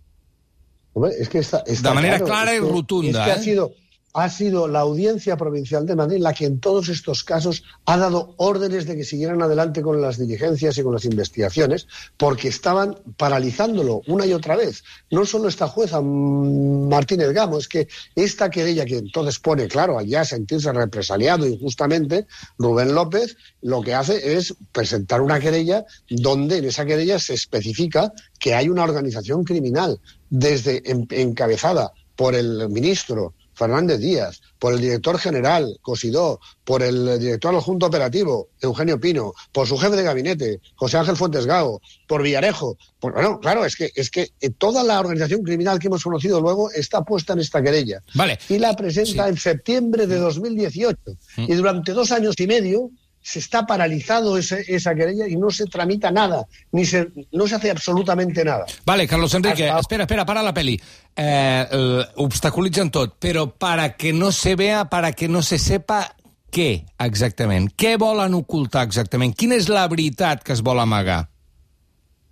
Hombre, 0.92 1.12
es 1.20 1.28
que 1.28 1.38
está, 1.40 1.62
está 1.66 1.90
De 1.90 1.94
manera 1.94 2.16
claro, 2.18 2.26
clara 2.32 2.52
es 2.54 2.60
que- 2.62 2.68
rotunda, 2.72 3.20
es 3.20 3.24
que 3.26 3.30
¿eh? 3.30 3.34
ha 3.40 3.42
sido 3.42 3.70
ha 4.18 4.30
sido 4.30 4.66
la 4.66 4.80
Audiencia 4.80 5.36
Provincial 5.36 5.84
de 5.84 5.94
Madrid 5.94 6.20
la 6.20 6.32
que 6.32 6.46
en 6.46 6.58
todos 6.58 6.88
estos 6.88 7.22
casos 7.22 7.62
ha 7.84 7.98
dado 7.98 8.32
órdenes 8.38 8.86
de 8.86 8.96
que 8.96 9.04
siguieran 9.04 9.42
adelante 9.42 9.82
con 9.82 10.00
las 10.00 10.18
diligencias 10.18 10.78
y 10.78 10.82
con 10.82 10.94
las 10.94 11.04
investigaciones, 11.04 11.86
porque 12.16 12.48
estaban 12.48 12.96
paralizándolo 13.18 14.00
una 14.08 14.24
y 14.24 14.32
otra 14.32 14.56
vez. 14.56 14.82
No 15.10 15.26
solo 15.26 15.48
esta 15.48 15.68
jueza 15.68 16.00
mm, 16.00 16.88
Martínez 16.88 17.30
Gamo, 17.32 17.58
es 17.58 17.68
que 17.68 17.88
esta 18.14 18.48
querella 18.48 18.86
que 18.86 18.96
entonces 18.96 19.38
pone, 19.38 19.68
claro, 19.68 19.98
allá 19.98 20.24
sentirse 20.24 20.72
represaliado 20.72 21.46
injustamente, 21.46 22.26
Rubén 22.58 22.94
López 22.94 23.36
lo 23.60 23.82
que 23.82 23.92
hace 23.94 24.36
es 24.38 24.54
presentar 24.72 25.20
una 25.20 25.40
querella 25.40 25.84
donde 26.08 26.56
en 26.56 26.64
esa 26.64 26.86
querella 26.86 27.18
se 27.18 27.34
especifica 27.34 28.10
que 28.38 28.54
hay 28.54 28.70
una 28.70 28.84
organización 28.84 29.44
criminal 29.44 30.00
desde 30.30 30.82
en- 30.90 31.06
encabezada 31.10 31.92
por 32.16 32.34
el 32.34 32.70
ministro 32.70 33.34
Fernández 33.56 33.98
Díaz, 33.98 34.40
por 34.58 34.74
el 34.74 34.80
director 34.80 35.18
general 35.18 35.78
Cosidó, 35.82 36.40
por 36.64 36.82
el 36.82 37.18
director 37.18 37.54
adjunto 37.54 37.86
operativo 37.86 38.48
Eugenio 38.60 39.00
Pino, 39.00 39.32
por 39.52 39.66
su 39.66 39.76
jefe 39.78 39.96
de 39.96 40.02
gabinete 40.02 40.60
José 40.76 40.98
Ángel 40.98 41.16
Fuentes 41.16 41.46
Gago, 41.46 41.80
por 42.06 42.22
Villarejo. 42.22 42.76
Por, 43.00 43.14
bueno, 43.14 43.40
claro, 43.40 43.64
es 43.64 43.76
que, 43.76 43.90
es 43.94 44.10
que 44.10 44.30
eh, 44.40 44.50
toda 44.50 44.82
la 44.84 45.00
organización 45.00 45.42
criminal 45.42 45.78
que 45.78 45.86
hemos 45.88 46.02
conocido 46.04 46.40
luego 46.40 46.70
está 46.70 47.02
puesta 47.02 47.32
en 47.32 47.40
esta 47.40 47.62
querella. 47.62 48.02
Vale. 48.14 48.38
Y 48.48 48.58
la 48.58 48.74
presenta 48.76 49.24
Sí. 49.24 49.30
en 49.30 49.36
septiembre 49.36 50.06
de 50.06 50.16
2018. 50.18 50.98
Y 51.38 51.54
durante 51.54 51.92
dos 51.92 52.12
años 52.12 52.34
y 52.38 52.46
medio 52.46 52.90
se 53.26 53.40
está 53.40 53.66
paralizado 53.66 54.38
ese, 54.38 54.64
esa 54.68 54.94
querella 54.94 55.26
y 55.26 55.34
no 55.34 55.50
se 55.50 55.64
tramita 55.64 56.12
nada, 56.12 56.46
ni 56.70 56.84
se, 56.86 57.08
no 57.32 57.48
se 57.48 57.56
hace 57.56 57.72
absolutamente 57.72 58.44
nada. 58.44 58.66
Vale, 58.84 59.08
Carlos 59.08 59.34
Enrique, 59.34 59.68
Hasta- 59.68 59.80
espera, 59.80 60.04
espera, 60.04 60.24
para 60.24 60.44
la 60.44 60.54
peli. 60.54 60.80
Eh, 61.16 61.66
eh, 61.68 62.04
obstaculitzen 62.18 62.92
tot, 62.92 63.16
però 63.18 63.50
para 63.50 63.96
que 63.96 64.12
no 64.12 64.30
se 64.30 64.54
vea, 64.54 64.84
para 64.84 65.10
que 65.10 65.26
no 65.26 65.42
se 65.42 65.58
sepa 65.58 66.14
què, 66.54 66.86
exactament? 67.02 67.72
Què 67.74 67.96
volen 67.98 68.38
ocultar 68.38 68.86
exactament? 68.86 69.34
Quina 69.34 69.58
és 69.58 69.66
la 69.68 69.88
veritat 69.90 70.46
que 70.46 70.54
es 70.54 70.62
vol 70.62 70.78
amagar? 70.78 71.26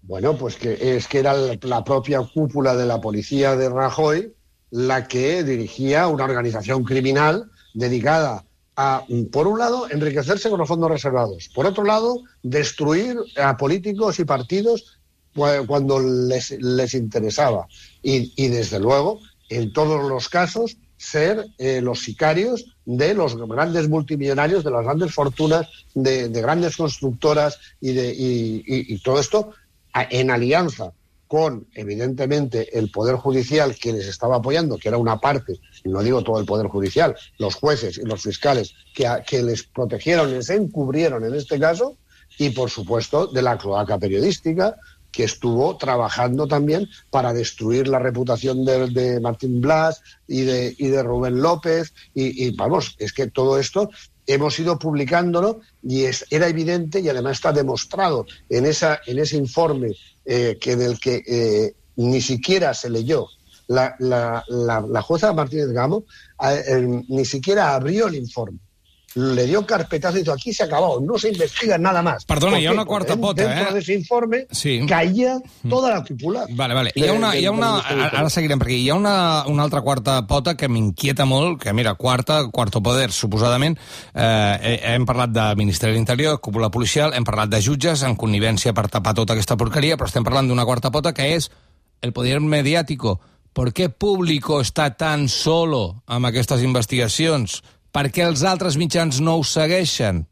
Bueno, 0.03 0.37
pues 0.39 0.55
que 0.55 0.79
es 0.95 1.09
que 1.09 1.19
era 1.19 1.33
la, 1.35 1.59
la 1.63 1.83
propia 1.83 2.21
cúpula 2.23 2.77
de 2.77 2.87
la 2.87 3.01
policía 3.01 3.57
de 3.57 3.69
Rajoy 3.69 4.33
la 4.71 5.09
que 5.09 5.43
dirigía 5.43 6.07
una 6.07 6.25
organización 6.25 6.85
criminal 6.85 7.51
dedicada 7.75 8.45
a, 8.77 9.05
por 9.33 9.47
un 9.47 9.59
lado, 9.59 9.89
enriquecerse 9.91 10.51
con 10.51 10.59
los 10.59 10.69
fondos 10.69 10.91
reservados, 10.91 11.49
por 11.55 11.67
otro 11.67 11.85
lado, 11.85 12.21
destruir 12.43 13.17
a 13.37 13.57
políticos 13.57 14.19
y 14.19 14.25
partidos 14.25 14.99
cu- 15.35 15.67
cuando 15.67 16.01
les, 16.01 16.51
les 16.61 16.95
interesaba. 16.95 17.67
Y, 18.03 18.33
y, 18.37 18.49
desde 18.49 18.81
luego, 18.81 19.21
en 19.49 19.73
todos 19.73 20.09
los 20.09 20.29
casos, 20.29 20.77
ser 20.97 21.47
eh, 21.59 21.81
los 21.83 22.01
sicarios 22.01 22.65
de 22.87 23.15
los 23.15 23.37
grandes 23.37 23.89
multimillonarios, 23.89 24.65
de 24.65 24.71
las 24.71 24.85
grandes 24.85 25.13
fortunas, 25.13 25.69
de, 25.95 26.29
de 26.29 26.41
grandes 26.41 26.77
constructoras 26.77 27.59
y, 27.81 27.93
de, 27.93 28.15
y, 28.17 28.99
todo 29.03 29.21
esto 29.21 29.51
en 30.11 30.31
alianza 30.31 30.93
con, 31.35 31.67
evidentemente, 31.75 32.79
el 32.79 32.93
Poder 32.93 33.17
Judicial 33.17 33.75
que 33.75 33.93
les 33.93 34.07
estaba 34.07 34.37
apoyando, 34.37 34.79
que 34.79 34.87
era 34.87 34.99
una 34.99 35.19
parte, 35.19 35.59
no 35.83 36.01
digo 36.01 36.23
todo 36.23 36.39
el 36.39 36.47
Poder 36.47 36.69
Judicial, 36.69 37.17
los 37.39 37.57
jueces 37.57 37.99
y 37.99 38.03
los 38.03 38.23
fiscales 38.23 38.73
que, 38.95 39.11
que 39.27 39.43
les 39.43 39.65
protegieron, 39.65 40.31
les 40.31 40.49
encubrieron 40.51 41.25
en 41.25 41.35
este 41.35 41.59
caso, 41.59 41.97
y 42.39 42.51
por 42.51 42.71
supuesto 42.71 43.27
de 43.27 43.43
la 43.43 43.59
cloaca 43.59 43.99
periodística 43.99 44.77
que 45.11 45.25
estuvo 45.25 45.77
trabajando 45.77 46.47
también 46.47 46.89
para 47.11 47.33
destruir 47.33 47.89
la 47.89 47.99
reputación 47.99 48.65
de, 48.65 48.91
de 48.91 49.19
Martín 49.19 49.61
Blas 49.61 50.03
y 50.29 50.43
de, 50.43 50.77
y 50.79 50.87
de 50.87 51.03
Rubén 51.03 51.43
López. 51.43 51.93
Y, 52.15 52.47
y, 52.47 52.55
vamos, 52.55 52.95
es 53.01 53.13
que 53.13 53.27
todo 53.27 53.59
esto 53.59 53.91
hemos 54.29 54.57
ido 54.61 54.79
publicándolo 54.79 55.63
y 55.83 56.05
es, 56.05 56.27
era 56.31 56.47
evidente 56.47 57.01
y 57.01 57.09
además 57.09 57.39
está 57.39 57.53
demostrado 57.53 58.25
en, 58.49 58.67
esa, 58.67 59.01
en 59.07 59.19
ese 59.19 59.37
informe 59.37 59.97
eh, 60.25 60.59
que 60.61 60.77
del 60.77 60.99
que 60.99 61.23
eh, 61.27 61.75
ni 61.97 62.21
siquiera 62.21 62.75
se 62.75 62.91
leyó. 62.91 63.29
La, 63.67 63.97
la, 63.99 64.45
la, 64.49 65.03
jueza 65.03 65.33
Martínez 65.33 65.69
Gamo 65.69 66.05
eh, 66.43 67.03
ni 67.09 67.25
siquiera 67.25 67.75
abrió 67.75 68.09
el 68.09 68.15
informe. 68.17 68.59
Le 69.15 69.47
dio 69.47 69.65
carpetazo 69.65 70.17
y 70.17 70.21
dijo, 70.21 70.33
aquí 70.33 70.53
se 70.53 70.65
acabado, 70.65 71.01
no 71.01 71.17
se 71.19 71.29
investiga 71.29 71.79
nada 71.79 72.03
más. 72.03 72.25
Perdona, 72.25 72.55
¿Por 72.55 72.61
hi 72.63 72.67
ha 72.67 72.73
una 72.73 72.85
quarta 72.85 73.17
pota, 73.17 73.43
Dentro 73.47 73.71
eh? 73.71 73.75
de 73.75 73.79
ese 73.81 73.95
informe 73.95 74.47
Sí. 74.51 74.85
caía 74.89 75.41
toda 75.69 75.91
la 75.95 76.03
cúpula. 76.03 76.47
Vale, 76.51 76.75
vale. 76.75 76.93
Hi 76.95 77.07
ha 77.07 77.13
una, 77.13 77.37
hi 77.37 77.47
ha 77.47 77.53
una, 77.53 77.79
ara 77.79 78.29
seguirem, 78.31 78.59
perquè 78.59 78.75
hi 78.79 78.89
ha 78.91 78.97
una, 78.97 79.45
una 79.47 79.63
altra 79.63 79.83
quarta 79.83 80.27
pota 80.27 80.57
que 80.57 80.69
m'inquieta 80.69 81.25
molt, 81.25 81.61
que 81.63 81.73
mira, 81.73 81.95
quarta, 81.95 82.41
quarto 82.51 82.83
poder, 82.83 83.13
suposadament, 83.13 83.79
eh, 84.15 84.81
hem 84.83 85.07
parlat 85.07 85.31
de 85.31 85.45
Ministeri 85.57 85.93
de 85.93 85.99
l'Interior, 86.01 86.41
cúpula 86.41 86.71
policial, 86.75 87.15
hem 87.15 87.25
parlat 87.25 87.53
de 87.55 87.63
jutges 87.63 88.03
en 88.03 88.17
connivència 88.17 88.75
per 88.75 88.89
tapar 88.91 89.15
tota 89.15 89.35
aquesta 89.35 89.57
porqueria, 89.57 89.97
però 89.97 90.11
estem 90.11 90.27
parlant 90.27 90.51
d'una 90.51 90.67
quarta 90.67 90.91
pota 90.91 91.15
que 91.15 91.37
és 91.37 91.51
el 92.03 92.13
poder 92.13 92.41
mediàtico. 92.41 93.21
¿Por 93.55 93.73
qué 93.73 93.89
Público 93.89 94.59
està 94.61 94.97
tan 94.99 95.29
solo 95.29 96.03
amb 96.11 96.27
aquestes 96.27 96.63
investigacions? 96.67 97.63
Per 97.95 98.09
què 98.11 98.25
els 98.27 98.43
altres 98.43 98.75
mitjans 98.81 99.21
no 99.23 99.37
ho 99.39 99.45
segueixen? 99.47 100.25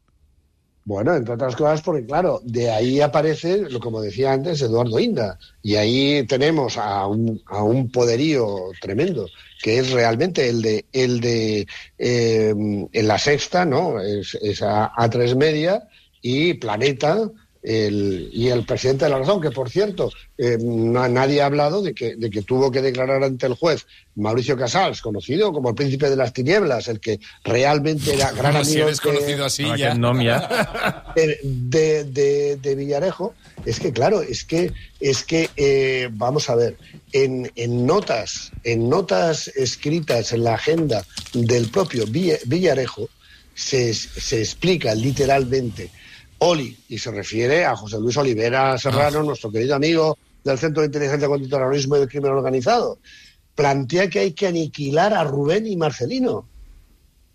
Bueno, 0.85 1.15
entre 1.15 1.35
otras 1.35 1.55
cosas, 1.55 1.81
porque 1.81 2.05
claro, 2.05 2.41
de 2.43 2.69
ahí 2.69 2.99
aparece, 2.99 3.69
como 3.79 4.01
decía 4.01 4.33
antes, 4.33 4.61
Eduardo 4.61 4.99
Inda. 4.99 5.39
Y 5.61 5.75
ahí 5.75 6.25
tenemos 6.27 6.77
a 6.77 7.07
un, 7.07 7.41
a 7.45 7.63
un 7.63 7.89
poderío 7.89 8.57
tremendo, 8.81 9.27
que 9.61 9.77
es 9.77 9.91
realmente 9.91 10.49
el 10.49 10.61
de, 10.61 10.85
el 10.91 11.21
de 11.21 11.65
eh, 11.97 12.53
en 12.91 13.07
la 13.07 13.17
sexta, 13.17 13.63
¿no? 13.63 14.01
Es, 14.01 14.35
es 14.41 14.61
a, 14.61 14.91
A3 14.91 15.35
Media 15.37 15.87
y 16.21 16.55
Planeta. 16.55 17.31
El, 17.63 18.29
y 18.33 18.49
el 18.49 18.65
presidente 18.65 19.05
de 19.05 19.11
la 19.11 19.19
razón, 19.19 19.39
que 19.39 19.49
por 19.49 19.69
cierto, 19.69 20.11
eh, 20.37 20.57
na- 20.59 21.07
nadie 21.07 21.41
ha 21.41 21.45
hablado 21.45 21.81
de 21.81 21.93
que, 21.93 22.17
de 22.17 22.29
que 22.29 22.41
tuvo 22.41 22.69
que 22.71 22.81
declarar 22.81 23.23
ante 23.23 23.45
el 23.45 23.53
juez 23.53 23.85
Mauricio 24.15 24.57
Casals, 24.57 25.01
conocido 25.01 25.53
como 25.53 25.69
el 25.69 25.75
príncipe 25.75 26.09
de 26.09 26.17
las 26.17 26.33
tinieblas, 26.33 26.89
el 26.89 26.99
que 26.99 27.21
realmente 27.45 28.13
era 28.13 28.31
gran 28.33 28.51
Bueno, 28.51 28.65
si 28.65 28.71
amigo 28.73 28.87
eres 28.87 28.99
conocido 28.99 29.45
así, 29.45 29.63
nom 29.97 30.19
ja... 30.21 31.13
de, 31.15 31.39
de, 31.43 32.03
de- 32.03 32.55
de 32.57 32.75
Villarejo, 32.75 33.33
es 33.65 33.79
que 33.79 33.93
claro, 33.93 34.21
es 34.21 34.43
que 34.43 34.73
es 34.99 35.23
que 35.23 35.49
eh, 35.55 36.09
vamos 36.11 36.49
a 36.49 36.55
ver, 36.55 36.75
en, 37.13 37.49
en 37.55 37.85
notas, 37.85 38.51
en 38.65 38.89
notas 38.89 39.47
escritas 39.55 40.33
en 40.33 40.43
la 40.43 40.55
agenda 40.55 41.05
del 41.33 41.69
propio 41.69 42.05
Villa- 42.07 42.39
Villarejo, 42.45 43.07
se, 43.55 43.93
se 43.93 44.39
explica 44.41 44.93
literalmente 44.95 45.89
Oli, 46.39 46.77
y 46.89 46.97
se 46.97 47.11
refiere 47.11 47.65
a 47.65 47.75
José 47.75 47.99
Luis 47.99 48.17
Olivera 48.17 48.77
Serrano, 48.77 49.23
nuestro 49.23 49.51
querido 49.51 49.75
amigo 49.75 50.17
del 50.43 50.59
Centro 50.59 50.81
de 50.81 50.87
Inteligencia 50.87 51.27
contra 51.27 51.45
el 51.45 51.49
Terrorismo 51.49 51.97
y 51.97 52.01
el 52.01 52.09
Crimen 52.09 52.31
Organizado, 52.31 52.99
plantea 53.55 54.09
que 54.09 54.19
hay 54.19 54.33
que 54.33 54.47
aniquilar 54.47 55.13
a 55.13 55.23
Rubén 55.23 55.65
y 55.67 55.75
Marcelino. 55.77 56.47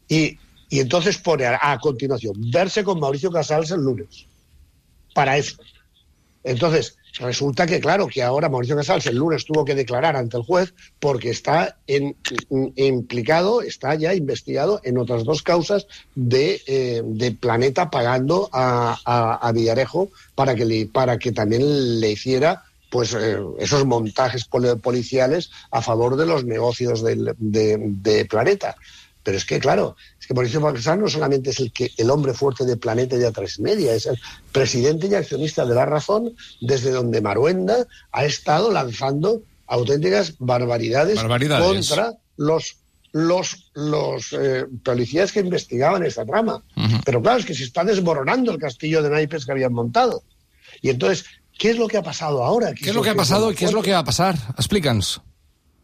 Y, 0.08 0.38
y 0.68 0.80
entonces 0.80 1.18
pone 1.18 1.46
a, 1.46 1.58
a 1.60 1.78
continuación, 1.78 2.34
verse 2.50 2.84
con 2.84 3.00
Mauricio 3.00 3.30
Casals 3.30 3.70
el 3.70 3.80
lunes. 3.80 4.26
Para 5.14 5.36
eso. 5.36 5.56
Entonces, 6.48 6.96
resulta 7.20 7.66
que, 7.66 7.80
claro, 7.80 8.06
que 8.06 8.22
ahora 8.22 8.48
Mauricio 8.48 8.76
Casals 8.76 9.06
el 9.06 9.16
lunes 9.16 9.44
tuvo 9.44 9.64
que 9.64 9.74
declarar 9.74 10.16
ante 10.16 10.36
el 10.36 10.42
juez 10.44 10.72
porque 10.98 11.30
está 11.30 11.78
in- 11.86 12.16
implicado, 12.76 13.62
está 13.62 13.94
ya 13.94 14.14
investigado 14.14 14.80
en 14.84 14.98
otras 14.98 15.24
dos 15.24 15.42
causas 15.42 15.86
de, 16.14 16.60
eh, 16.66 17.02
de 17.04 17.32
Planeta 17.32 17.90
pagando 17.90 18.48
a, 18.52 18.96
a- 19.04 19.52
Villarejo 19.52 20.10
para 20.34 20.54
que, 20.54 20.64
le, 20.64 20.86
para 20.86 21.18
que 21.18 21.32
también 21.32 22.00
le 22.00 22.10
hiciera 22.12 22.62
pues 22.90 23.12
eh, 23.14 23.36
esos 23.58 23.84
montajes 23.84 24.46
pol- 24.46 24.80
policiales 24.80 25.50
a 25.70 25.82
favor 25.82 26.16
de 26.16 26.24
los 26.26 26.44
negocios 26.44 27.02
del- 27.02 27.34
de, 27.36 27.76
de 27.78 28.24
Planeta. 28.24 28.76
Pero 29.28 29.36
es 29.36 29.44
que, 29.44 29.58
claro, 29.58 29.94
es 30.18 30.26
que 30.26 30.32
Mauricio 30.32 30.62
Casals 30.62 31.02
no 31.02 31.06
solamente 31.06 31.50
es 31.50 31.60
el, 31.60 31.70
que, 31.70 31.90
el 31.98 32.08
hombre 32.08 32.32
fuerte 32.32 32.64
de 32.64 32.78
Planeta 32.78 33.14
y 33.14 33.18
de 33.18 33.30
A3 33.30 33.60
Media, 33.60 33.92
es 33.92 34.06
el 34.06 34.18
presidente 34.52 35.06
y 35.06 35.14
accionista 35.14 35.66
de 35.66 35.74
La 35.74 35.84
Razón, 35.84 36.32
desde 36.62 36.92
donde 36.92 37.20
Maruenda 37.20 37.86
ha 38.10 38.24
estado 38.24 38.72
lanzando 38.72 39.42
auténticas 39.66 40.36
barbaridades, 40.38 41.16
Barbaridades. 41.16 41.90
contra 41.90 42.14
los 42.38 42.76
los, 43.12 43.70
los 43.74 44.32
eh, 44.32 44.64
policías 44.82 45.30
que 45.30 45.40
investigaban 45.40 46.02
esta 46.04 46.24
trama. 46.24 46.62
Pero 47.04 47.20
claro, 47.20 47.40
es 47.40 47.44
que 47.44 47.52
se 47.52 47.64
está 47.64 47.84
desmoronando 47.84 48.50
el 48.50 48.58
castillo 48.58 49.02
de 49.02 49.10
naipes 49.10 49.44
que 49.44 49.52
habían 49.52 49.74
montado. 49.74 50.22
Y 50.80 50.88
entonces, 50.88 51.26
¿qué 51.58 51.68
es 51.68 51.76
lo 51.76 51.86
que 51.86 51.98
ha 51.98 52.02
pasado 52.02 52.42
ahora? 52.42 52.72
Què 52.72 52.88
és 52.88 52.96
lo 52.96 53.04
que 53.04 53.12
ha 53.12 53.18
passat 53.18 53.44
i 53.44 53.56
què 53.60 53.68
és 53.68 53.76
lo 53.76 53.84
que 53.84 53.92
va 53.92 54.04
passar? 54.08 54.38
Explica'ns. 54.56 55.18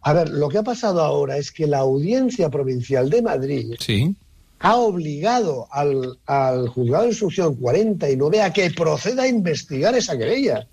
A 0.05 0.13
ver, 0.13 0.29
lo 0.29 0.49
que 0.49 0.59
ha 0.59 0.63
pasado 0.63 1.01
ahora 1.01 1.37
es 1.39 1.51
que 1.51 1.67
la 1.67 1.79
Audiencia 1.79 2.51
Provincial 2.51 3.09
de 3.11 3.23
Madrid 3.23 3.75
Sí. 3.81 4.15
ha 4.61 4.77
obligado 4.77 5.67
al, 5.71 6.19
al 6.27 6.69
juzgado 6.69 7.05
de 7.05 7.11
instrucción 7.11 7.55
49 7.57 8.41
a 8.43 8.53
que 8.53 8.71
proceda 8.71 9.23
a 9.25 9.29
investigar 9.29 9.95
esa 9.95 10.17
querella. 10.17 10.67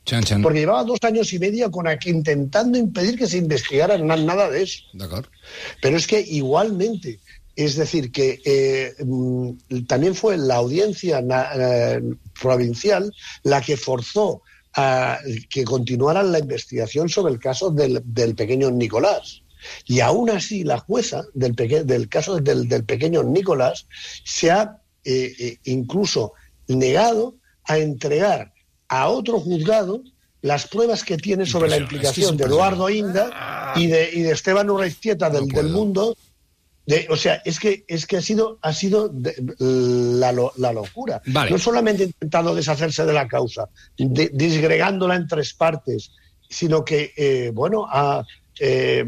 Porque 0.44 0.60
llevaba 0.60 0.84
dos 0.84 1.00
años 1.04 1.32
y 1.34 1.40
medio 1.40 1.72
con 1.72 1.88
aquí 1.88 2.10
intentando 2.10 2.78
impedir 2.78 3.18
que 3.18 3.28
se 3.28 3.38
investigara 3.38 3.98
na- 3.98 4.16
nada 4.18 4.50
de 4.50 4.64
eso. 4.64 4.84
Pero 5.82 5.98
es 5.98 6.08
que 6.08 6.20
igualmente, 6.22 7.20
es 7.56 7.76
decir, 7.76 8.12
que 8.12 8.40
eh, 8.46 8.94
mm, 9.04 9.86
también 9.88 10.16
fue 10.16 10.38
la 10.38 10.56
audiencia 10.56 11.22
na- 11.22 11.50
eh, 11.56 12.02
provincial 12.42 13.14
la 13.44 13.62
que 13.62 13.78
forzó 13.78 14.42
a 14.75 15.20
que 15.50 15.63
continuara 15.63 16.24
la 16.24 16.40
investigación 16.40 17.10
sobre 17.10 17.34
el 17.34 17.40
caso 17.40 17.72
del, 17.72 18.01
del 18.06 18.36
pequeño 18.36 18.72
Nicolás. 18.72 19.42
Y 19.86 20.00
aún 20.00 20.30
así 20.30 20.63
la 20.63 20.80
jueza 20.80 21.24
del, 21.34 21.54
peque- 21.54 21.84
del 21.84 22.10
caso 22.10 22.40
del, 22.40 22.68
del 22.68 22.84
pequeño 22.84 23.22
Nicolás 23.24 23.86
se 24.24 24.50
ha 24.51 24.78
eh, 25.04 25.34
eh, 25.40 25.58
incluso 25.66 26.34
negado 26.68 27.36
a 27.66 27.78
entregar 27.78 28.54
a 28.88 29.10
otro 29.10 29.40
juzgado 29.40 30.04
las 30.42 30.68
pruebas 30.68 31.04
que 31.04 31.18
tiene 31.18 31.46
sobre 31.46 31.70
la 31.70 31.78
implicación 31.78 32.36
de 32.38 32.46
Eduardo 32.46 32.90
Inda 32.90 33.74
y 33.75 33.88
de, 33.88 34.10
y 34.12 34.22
de 34.24 34.32
Esteban 34.32 34.70
Urreiztieta 34.70 35.30
del, 35.30 35.48
No 35.48 35.56
del 35.62 35.70
mundo. 35.70 36.18
De, 36.86 37.08
o 37.10 37.16
sea, 37.16 37.42
es 37.46 37.60
que, 37.60 37.84
es 37.88 38.06
que 38.08 38.18
ha 38.18 38.22
sido, 38.22 38.58
ha 38.62 38.74
sido 38.74 39.08
de- 39.10 39.36
la, 39.60 40.32
la 40.58 40.74
locura. 40.74 41.22
Vale. 41.28 41.52
No 41.52 41.60
solamente 41.60 42.04
ha 42.04 42.06
intentado 42.08 42.56
deshacerse 42.56 43.06
de 43.06 43.14
la 43.14 43.28
causa, 43.28 43.70
de- 43.98 44.32
disgregándola 44.34 45.16
en 45.16 45.28
tres 45.28 45.54
partes, 45.54 46.12
sino 46.50 46.84
que, 46.84 47.14
eh, 47.16 47.52
bueno, 47.54 47.86
ha, 47.90 48.24
eh, 48.60 49.06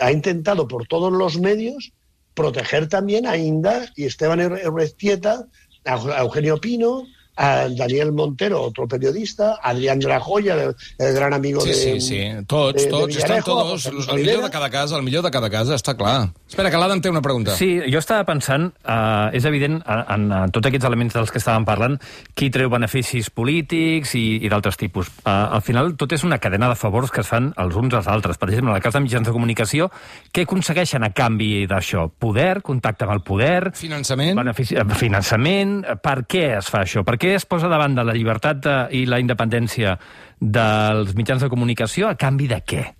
ha 0.00 0.12
intentado 0.12 0.66
por 0.68 0.86
todos 0.86 1.12
los 1.12 1.38
medios 1.38 1.92
proteger 2.34 2.88
también 2.88 3.26
a 3.26 3.36
Inda 3.36 3.86
y 3.96 4.04
Esteban 4.04 4.40
Urreiztieta 4.40 5.46
a 5.84 5.94
a 5.94 6.20
Eugenio 6.22 6.58
Pino, 6.60 7.02
a 7.36 7.68
Daniel 7.68 8.12
Montero, 8.12 8.62
otro 8.62 8.86
periodista, 8.88 9.58
a 9.62 9.70
Adrián 9.70 9.98
de 9.98 10.06
la 10.08 10.20
Joya, 10.20 10.54
el, 10.98 11.12
gran 11.14 11.34
amigo 11.34 11.60
Sí, 11.60 11.68
de... 11.70 11.74
sí, 11.74 12.00
sí. 12.00 12.20
Tots, 12.46 12.78
de- 12.78 12.84
de 12.84 12.90
tots, 12.90 13.16
estan 13.16 13.38
El 13.38 13.92
millor 13.92 14.16
Rivera. 14.16 14.42
de 14.44 14.50
cada 14.50 14.70
casa, 14.70 14.96
el 14.96 15.02
millor 15.02 15.22
de 15.24 15.30
cada 15.30 15.50
casa, 15.50 15.74
està 15.74 15.94
clar. 15.96 16.32
Espera, 16.54 16.70
que 16.70 16.78
l'Adam 16.78 17.00
té 17.02 17.10
una 17.10 17.18
pregunta. 17.18 17.50
Sí, 17.58 17.80
jo 17.90 17.98
estava 17.98 18.22
pensant, 18.28 18.68
eh, 18.86 19.34
és 19.34 19.42
evident, 19.48 19.80
en, 19.90 20.28
en, 20.30 20.52
tots 20.54 20.68
aquests 20.70 20.86
elements 20.86 21.16
dels 21.16 21.32
que 21.34 21.40
estàvem 21.42 21.66
parlant, 21.66 21.96
qui 22.38 22.46
treu 22.54 22.70
beneficis 22.70 23.26
polítics 23.34 24.12
i, 24.14 24.22
i 24.46 24.50
d'altres 24.52 24.78
tipus. 24.78 25.10
Eh, 25.24 25.32
al 25.34 25.64
final, 25.66 25.96
tot 25.98 26.14
és 26.14 26.22
una 26.22 26.38
cadena 26.38 26.70
de 26.70 26.78
favors 26.78 27.10
que 27.10 27.24
es 27.24 27.32
fan 27.32 27.50
els 27.58 27.74
uns 27.74 27.98
als 27.98 28.06
altres. 28.06 28.38
Per 28.38 28.52
exemple, 28.52 28.70
en 28.70 28.78
el 28.78 28.86
cas 28.86 28.94
de 28.94 29.02
mitjans 29.02 29.26
de 29.26 29.34
comunicació, 29.34 29.90
què 30.30 30.46
aconsegueixen 30.46 31.02
a 31.02 31.10
canvi 31.10 31.66
d'això? 31.66 32.06
Poder, 32.22 32.62
contacte 32.62 33.02
amb 33.08 33.16
el 33.18 33.24
poder, 33.26 33.72
Finançament? 33.74 34.38
benefici, 34.38 34.78
eh, 34.78 34.86
finançament... 34.94 35.80
eh, 35.82 35.98
Per 36.04 36.20
què 36.30 36.52
es 36.62 36.70
fa 36.70 36.84
això? 36.86 37.02
Per 37.02 37.18
què 37.18 37.34
es 37.34 37.50
posa 37.50 37.66
davant 37.66 37.98
de 37.98 38.06
la 38.06 38.14
llibertat 38.14 38.62
de, 38.62 38.80
i 38.94 39.06
la 39.10 39.18
independència 39.18 39.98
dels 40.38 41.16
mitjans 41.18 41.42
de 41.42 41.50
comunicació 41.50 42.06
a 42.06 42.14
canvi 42.14 42.46
de 42.46 42.62
què? 42.62 42.92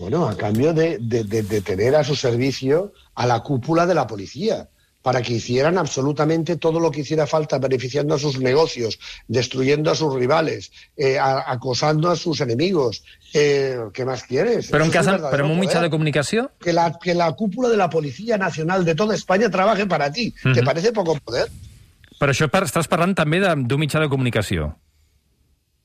Bueno, 0.00 0.26
a 0.28 0.34
cambio 0.36 0.72
de, 0.72 0.98
de- 0.98 1.24
de- 1.24 1.42
de 1.42 1.60
tener 1.60 1.94
a 1.94 2.02
su 2.02 2.16
servicio 2.16 2.92
a 3.14 3.26
la 3.26 3.40
cúpula 3.40 3.84
de 3.86 3.94
la 3.94 4.06
policía, 4.06 4.68
para 5.02 5.22
que 5.22 5.32
hicieran 5.34 5.78
absolutamente 5.78 6.56
todo 6.56 6.78
lo 6.78 6.90
que 6.90 7.00
hiciera 7.00 7.26
falta, 7.26 7.58
beneficiando 7.58 8.14
a 8.14 8.18
sus 8.18 8.38
negocios, 8.38 8.98
destruyendo 9.28 9.90
a 9.90 9.94
sus 9.94 10.12
rivales, 10.14 10.72
eh, 10.96 11.18
a- 11.18 11.50
acosando 11.50 12.10
a 12.10 12.16
sus 12.16 12.40
enemigos. 12.42 13.02
Eh, 13.32 13.78
¿Qué 13.94 14.04
más 14.04 14.24
quieres? 14.24 14.70
Però 14.70 14.84
en, 14.84 14.90
casa, 14.90 15.16
en 15.32 15.44
un 15.50 15.58
mitjà 15.58 15.80
de 15.80 15.88
comunicació 15.90 16.50
que 16.60 16.72
la, 16.74 16.98
que 17.02 17.14
la 17.14 17.32
cúpula 17.32 17.68
de 17.70 17.78
la 17.78 17.88
Policía 17.88 18.36
Nacional 18.36 18.84
de 18.84 18.94
toda 18.94 19.14
España 19.14 19.48
trabaje 19.50 19.86
para 19.86 20.12
ti. 20.12 20.34
¿Te 20.54 20.62
parece 20.62 20.92
poco 20.92 21.16
poder? 21.24 21.48
Però 22.20 22.32
això 22.36 22.50
par 22.52 22.64
estàs 22.68 22.84
parlant 22.88 23.14
també 23.16 23.40
de- 23.40 23.56
d'un 23.64 23.80
mitjà 23.80 24.00
de 24.00 24.08
comunicació. 24.12 24.74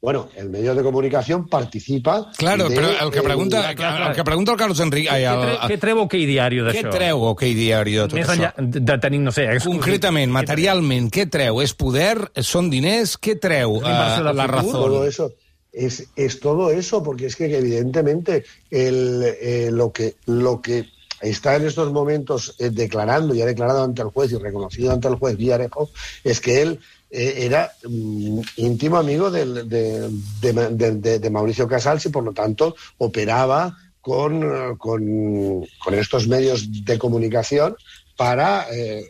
Bueno, 0.05 0.29
el 0.37 0.49
medio 0.49 0.75
de 0.75 0.83
comunicación 0.83 1.47
participa. 1.49 2.31
Claro, 2.37 2.69
de, 2.69 2.75
però 2.77 2.91
el 3.05 3.11
que 3.11 3.19
eh, 3.19 3.23
pregunta, 3.25 3.61
clar, 3.73 3.97
clar. 3.97 4.09
el 4.11 4.15
que 4.15 4.23
pregunta 4.23 4.51
el 4.53 4.57
Carlos 4.59 4.79
Enric... 4.85 5.07
Ai, 5.09 5.23
Què, 5.25 5.31
el, 5.33 5.41
tre 5.57 5.75
què 5.75 5.79
treu 5.81 6.01
OK 6.03 6.13
Diario 6.29 6.63
què 6.67 6.71
d'això? 6.83 6.91
treu 6.93 7.23
OK 7.31 7.41
Diari 7.57 7.95
de 7.97 8.05
tot 8.05 8.13
Més 8.19 8.29
això? 8.29 8.35
enllà 8.37 8.53
de, 8.75 8.83
de 8.85 8.97
tenir, 9.01 9.19
no 9.25 9.33
sé... 9.33 9.47
exclusiv- 9.49 9.81
Concretament, 9.81 10.31
materialment, 10.31 11.09
què 11.09 11.25
treu? 11.33 11.59
És 11.65 11.73
poder? 11.73 12.13
Són 12.45 12.69
diners? 12.69 13.17
Què 13.17 13.35
treu 13.41 13.79
eh, 13.81 13.97
de 14.29 14.33
la 14.37 14.47
raó? 14.53 14.71
todo 14.71 15.03
eso. 15.09 15.31
Es, 15.73 16.05
es 16.15 16.39
todo 16.39 16.69
eso, 16.71 17.01
porque 17.03 17.25
es 17.25 17.35
que 17.35 17.49
evidentemente 17.57 18.45
el, 18.71 19.23
eh, 19.41 19.69
lo, 19.73 19.91
que, 19.91 20.15
lo 20.25 20.61
que 20.61 20.85
está 21.19 21.55
en 21.57 21.65
estos 21.65 21.91
momentos 21.91 22.55
eh, 22.59 22.69
declarando, 22.69 23.33
y 23.35 23.41
ha 23.41 23.45
declarado 23.45 23.83
ante 23.83 24.01
el 24.01 24.09
juez 24.09 24.31
y 24.31 24.37
reconocido 24.37 24.91
ante 24.93 25.07
el 25.09 25.15
juez 25.15 25.35
Villarejo, 25.35 25.89
es 26.23 26.39
que 26.39 26.61
él 26.61 26.69
eh, 26.75 26.79
era 27.09 27.71
mm, 27.87 28.39
íntimo 28.57 28.97
amigo 28.97 29.31
del- 29.31 29.67
de, 29.69 30.09
de, 30.41 31.19
de- 31.19 31.29
Mauricio 31.29 31.67
Casals 31.67 32.05
y 32.05 32.09
por 32.09 32.23
lo 32.23 32.33
tanto 32.33 32.75
operaba 32.97 33.77
con, 34.01 34.43
eh, 34.43 34.75
con, 34.77 35.65
con 35.83 35.93
estos 35.93 36.27
medios 36.27 36.67
de 36.85 36.97
comunicación 36.99 37.75
para, 38.17 38.67
eh, 38.71 39.03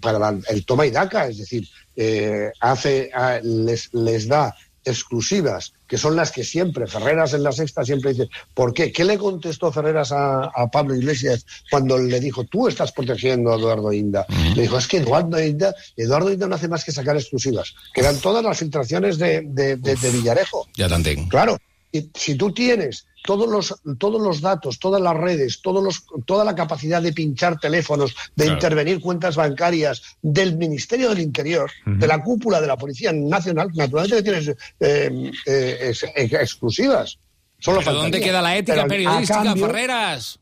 para 0.00 0.18
la- 0.18 0.38
el 0.48 0.64
toma 0.64 0.86
y 0.86 0.90
daca, 0.90 1.28
es 1.28 1.38
decir, 1.38 1.66
eh, 1.96 2.50
hace, 2.60 3.10
les, 3.42 3.92
les 3.94 4.26
da 4.28 4.54
exclusivas, 4.84 5.72
que 5.86 5.98
son 5.98 6.16
las 6.16 6.30
que 6.32 6.44
siempre, 6.44 6.86
Ferreras 6.86 7.34
en 7.34 7.42
la 7.42 7.52
sexta 7.52 7.84
siempre 7.84 8.12
dice, 8.12 8.28
¿por 8.54 8.72
qué? 8.72 8.92
¿Qué 8.92 9.04
le 9.04 9.18
contestó 9.18 9.70
Ferreras 9.72 10.12
a, 10.12 10.44
a 10.46 10.70
Pablo 10.70 10.94
Iglesias 10.94 11.44
cuando 11.70 11.98
le 11.98 12.20
dijo, 12.20 12.44
tú 12.44 12.68
estás 12.68 12.92
protegiendo 12.92 13.52
a 13.52 13.56
Eduardo 13.56 13.92
Inda? 13.92 14.26
Le 14.54 14.62
dijo, 14.62 14.78
es 14.78 14.86
que 14.88 14.98
Eduardo 14.98 15.42
Inda, 15.42 15.74
Eduardo 15.96 16.32
Inda 16.32 16.46
no 16.46 16.54
hace 16.54 16.68
más 16.68 16.84
que 16.84 16.92
sacar 16.92 17.16
exclusivas, 17.16 17.74
que 17.92 18.00
eran 18.00 18.18
todas 18.20 18.42
las 18.44 18.58
filtraciones 18.58 19.18
de, 19.18 19.42
de- 19.46 19.76
de- 19.76 19.96
de 19.96 20.10
Villarejo. 20.10 20.66
Ja 20.76 20.88
t'entenc. 20.88 21.28
Claro, 21.30 21.58
si 22.14 22.34
tú 22.34 22.52
tienes 22.52 23.06
todos 23.24 23.48
los, 23.48 23.74
todos 23.98 24.20
los 24.20 24.40
datos, 24.40 24.78
todas 24.78 25.00
las 25.00 25.16
redes, 25.16 25.60
todos 25.62 25.82
los, 25.82 26.04
toda 26.26 26.44
la 26.44 26.54
capacidad 26.54 27.00
de 27.00 27.12
pinchar 27.12 27.58
teléfonos, 27.58 28.14
de 28.36 28.44
Claro. 28.44 28.52
intervenir 28.54 29.00
cuentas 29.00 29.36
bancarias 29.36 30.02
del 30.20 30.56
Ministerio 30.58 31.08
del 31.10 31.20
Interior, 31.20 31.70
de 31.86 32.06
la 32.06 32.22
cúpula 32.22 32.60
de 32.60 32.66
la 32.66 32.76
Policía 32.76 33.12
Nacional, 33.12 33.70
naturalmente 33.74 34.22
tienes 34.22 34.48
eh, 34.80 35.30
eh, 35.46 35.78
ex- 35.90 36.04
ex- 36.14 36.32
exclusivas. 36.34 37.18
Solo 37.60 37.80
Però 37.80 37.94
¿dónde 37.94 38.20
queda 38.20 38.42
la 38.42 38.56
ética 38.58 38.74
Pero 38.74 38.82
a 38.84 38.88
periodística, 38.88 39.42
cambio- 39.42 39.66
Ferreras? 39.66 40.38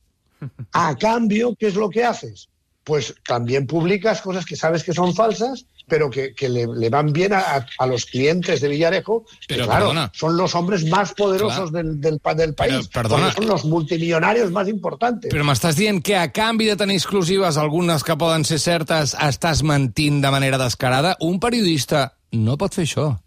A 0.72 0.96
cambio, 0.96 1.54
¿qué 1.56 1.68
es 1.68 1.74
lo 1.76 1.88
que 1.88 2.02
haces? 2.04 2.48
Pues 2.82 3.14
también 3.24 3.64
publicas 3.68 4.20
cosas 4.20 4.44
que 4.44 4.56
sabes 4.56 4.82
que 4.82 4.92
son 4.92 5.14
falsas, 5.14 5.66
pero 5.88 6.08
que, 6.10 6.34
que 6.34 6.48
le, 6.48 6.66
le 6.66 6.88
van 6.90 7.12
bien 7.12 7.32
a, 7.32 7.66
a- 7.78 7.86
los 7.86 8.06
clientes 8.06 8.60
de 8.60 8.68
Villarejo, 8.68 9.24
que, 9.46 9.54
Pero, 9.54 9.66
claro, 9.66 9.88
perdona. 9.88 10.10
son 10.14 10.36
los 10.36 10.54
hombres 10.54 10.84
más 10.86 11.12
poderosos 11.14 11.70
Claro. 11.70 11.88
del, 11.88 12.00
del, 12.00 12.20
del 12.36 12.54
país, 12.54 12.88
perdona. 12.88 13.26
porque 13.26 13.36
son 13.42 13.46
los 13.48 13.64
multimillonarios 13.64 14.50
más 14.50 14.68
importantes. 14.68 15.30
Però 15.32 15.44
m'estàs 15.44 15.76
dient 15.76 16.02
que 16.02 16.16
a 16.16 16.30
canvi 16.32 16.66
de 16.66 16.76
tenir 16.76 16.96
exclusives, 16.96 17.56
algunes 17.56 18.04
que 18.04 18.16
poden 18.16 18.44
ser 18.44 18.58
certes, 18.60 19.14
estàs 19.14 19.62
mentint 19.62 20.22
de 20.22 20.30
manera 20.30 20.58
descarada? 20.58 21.16
Un 21.20 21.38
periodista 21.40 22.14
no 22.32 22.56
pot 22.56 22.72
fer 22.74 22.86
això. 22.86 23.18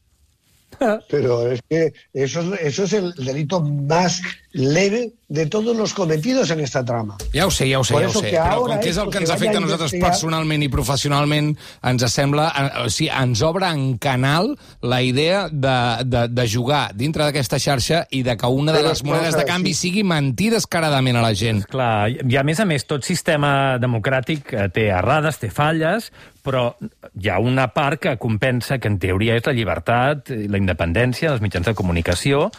Pero 1.10 1.50
es 1.52 1.62
que 1.70 1.94
eso, 2.14 2.42
es- 2.54 2.62
eso 2.62 2.84
es 2.84 2.94
el 2.94 3.14
delito 3.14 3.62
más 3.62 4.22
leve 4.56 5.12
de 5.28 5.48
todos 5.48 5.76
los 5.76 5.94
cometidos 5.94 6.50
en 6.52 6.62
esta 6.62 6.86
trama. 6.86 7.18
Ja 7.34 7.46
ho 7.48 7.52
sé, 7.52 7.68
ja 7.70 7.80
ho 7.80 7.84
sé, 7.84 7.94
Por 7.94 8.04
ja 8.04 8.08
ho 8.08 8.12
eso 8.12 8.20
sé. 8.22 8.30
que 8.30 8.38
Però 8.38 8.52
ahora 8.54 8.76
com 8.76 8.84
que 8.84 8.90
és 8.90 8.98
el 9.02 9.10
que 9.12 9.18
ens 9.20 9.30
afecta 9.34 9.58
a 9.58 9.62
nosaltres 9.62 9.92
investigar- 9.92 10.12
personalment 10.14 10.64
i 10.64 10.70
professionalment, 10.70 11.50
ens 11.84 12.06
sembla... 12.14 12.46
eh, 12.56 12.84
O 12.86 12.90
sigui, 12.90 13.10
ens 13.12 13.42
obre 13.44 13.68
en 13.68 13.98
canal 13.98 14.54
la 14.82 15.02
idea 15.02 15.50
de, 15.52 15.76
de, 16.06 16.28
de 16.30 16.46
jugar 16.48 16.94
dintre 16.96 17.26
d'aquesta 17.26 17.60
xarxa 17.60 18.06
i 18.12 18.22
de 18.24 18.38
que 18.38 18.48
una 18.48 18.72
de 18.72 18.84
les 18.86 19.04
monedes 19.04 19.36
de 19.36 19.44
canvi 19.44 19.74
sí. 19.74 19.90
sigui 19.90 20.04
mentir 20.08 20.52
descaradament 20.54 21.18
a 21.18 21.26
la 21.26 21.34
gent. 21.36 21.66
Clar, 21.68 22.08
i 22.14 22.38
a 22.38 22.44
més 22.48 22.60
a 22.62 22.66
més, 22.66 22.86
tot 22.88 23.04
sistema 23.04 23.76
democràtic 23.82 24.54
eh, 24.54 24.70
té 24.72 24.88
errades, 24.88 25.38
té 25.42 25.50
falles, 25.52 26.12
però 26.46 26.76
hi 27.20 27.28
ha 27.28 27.40
una 27.42 27.68
part 27.74 28.00
que 28.00 28.16
compensa, 28.22 28.78
que 28.80 28.88
en 28.88 29.00
teoria 29.00 29.36
és 29.36 29.44
la 29.50 29.54
llibertat, 29.58 30.30
i 30.32 30.48
la 30.48 30.62
independència 30.62 31.30
dels 31.34 31.42
mitjans 31.44 31.66
de 31.66 31.74
comunicació, 31.76 32.52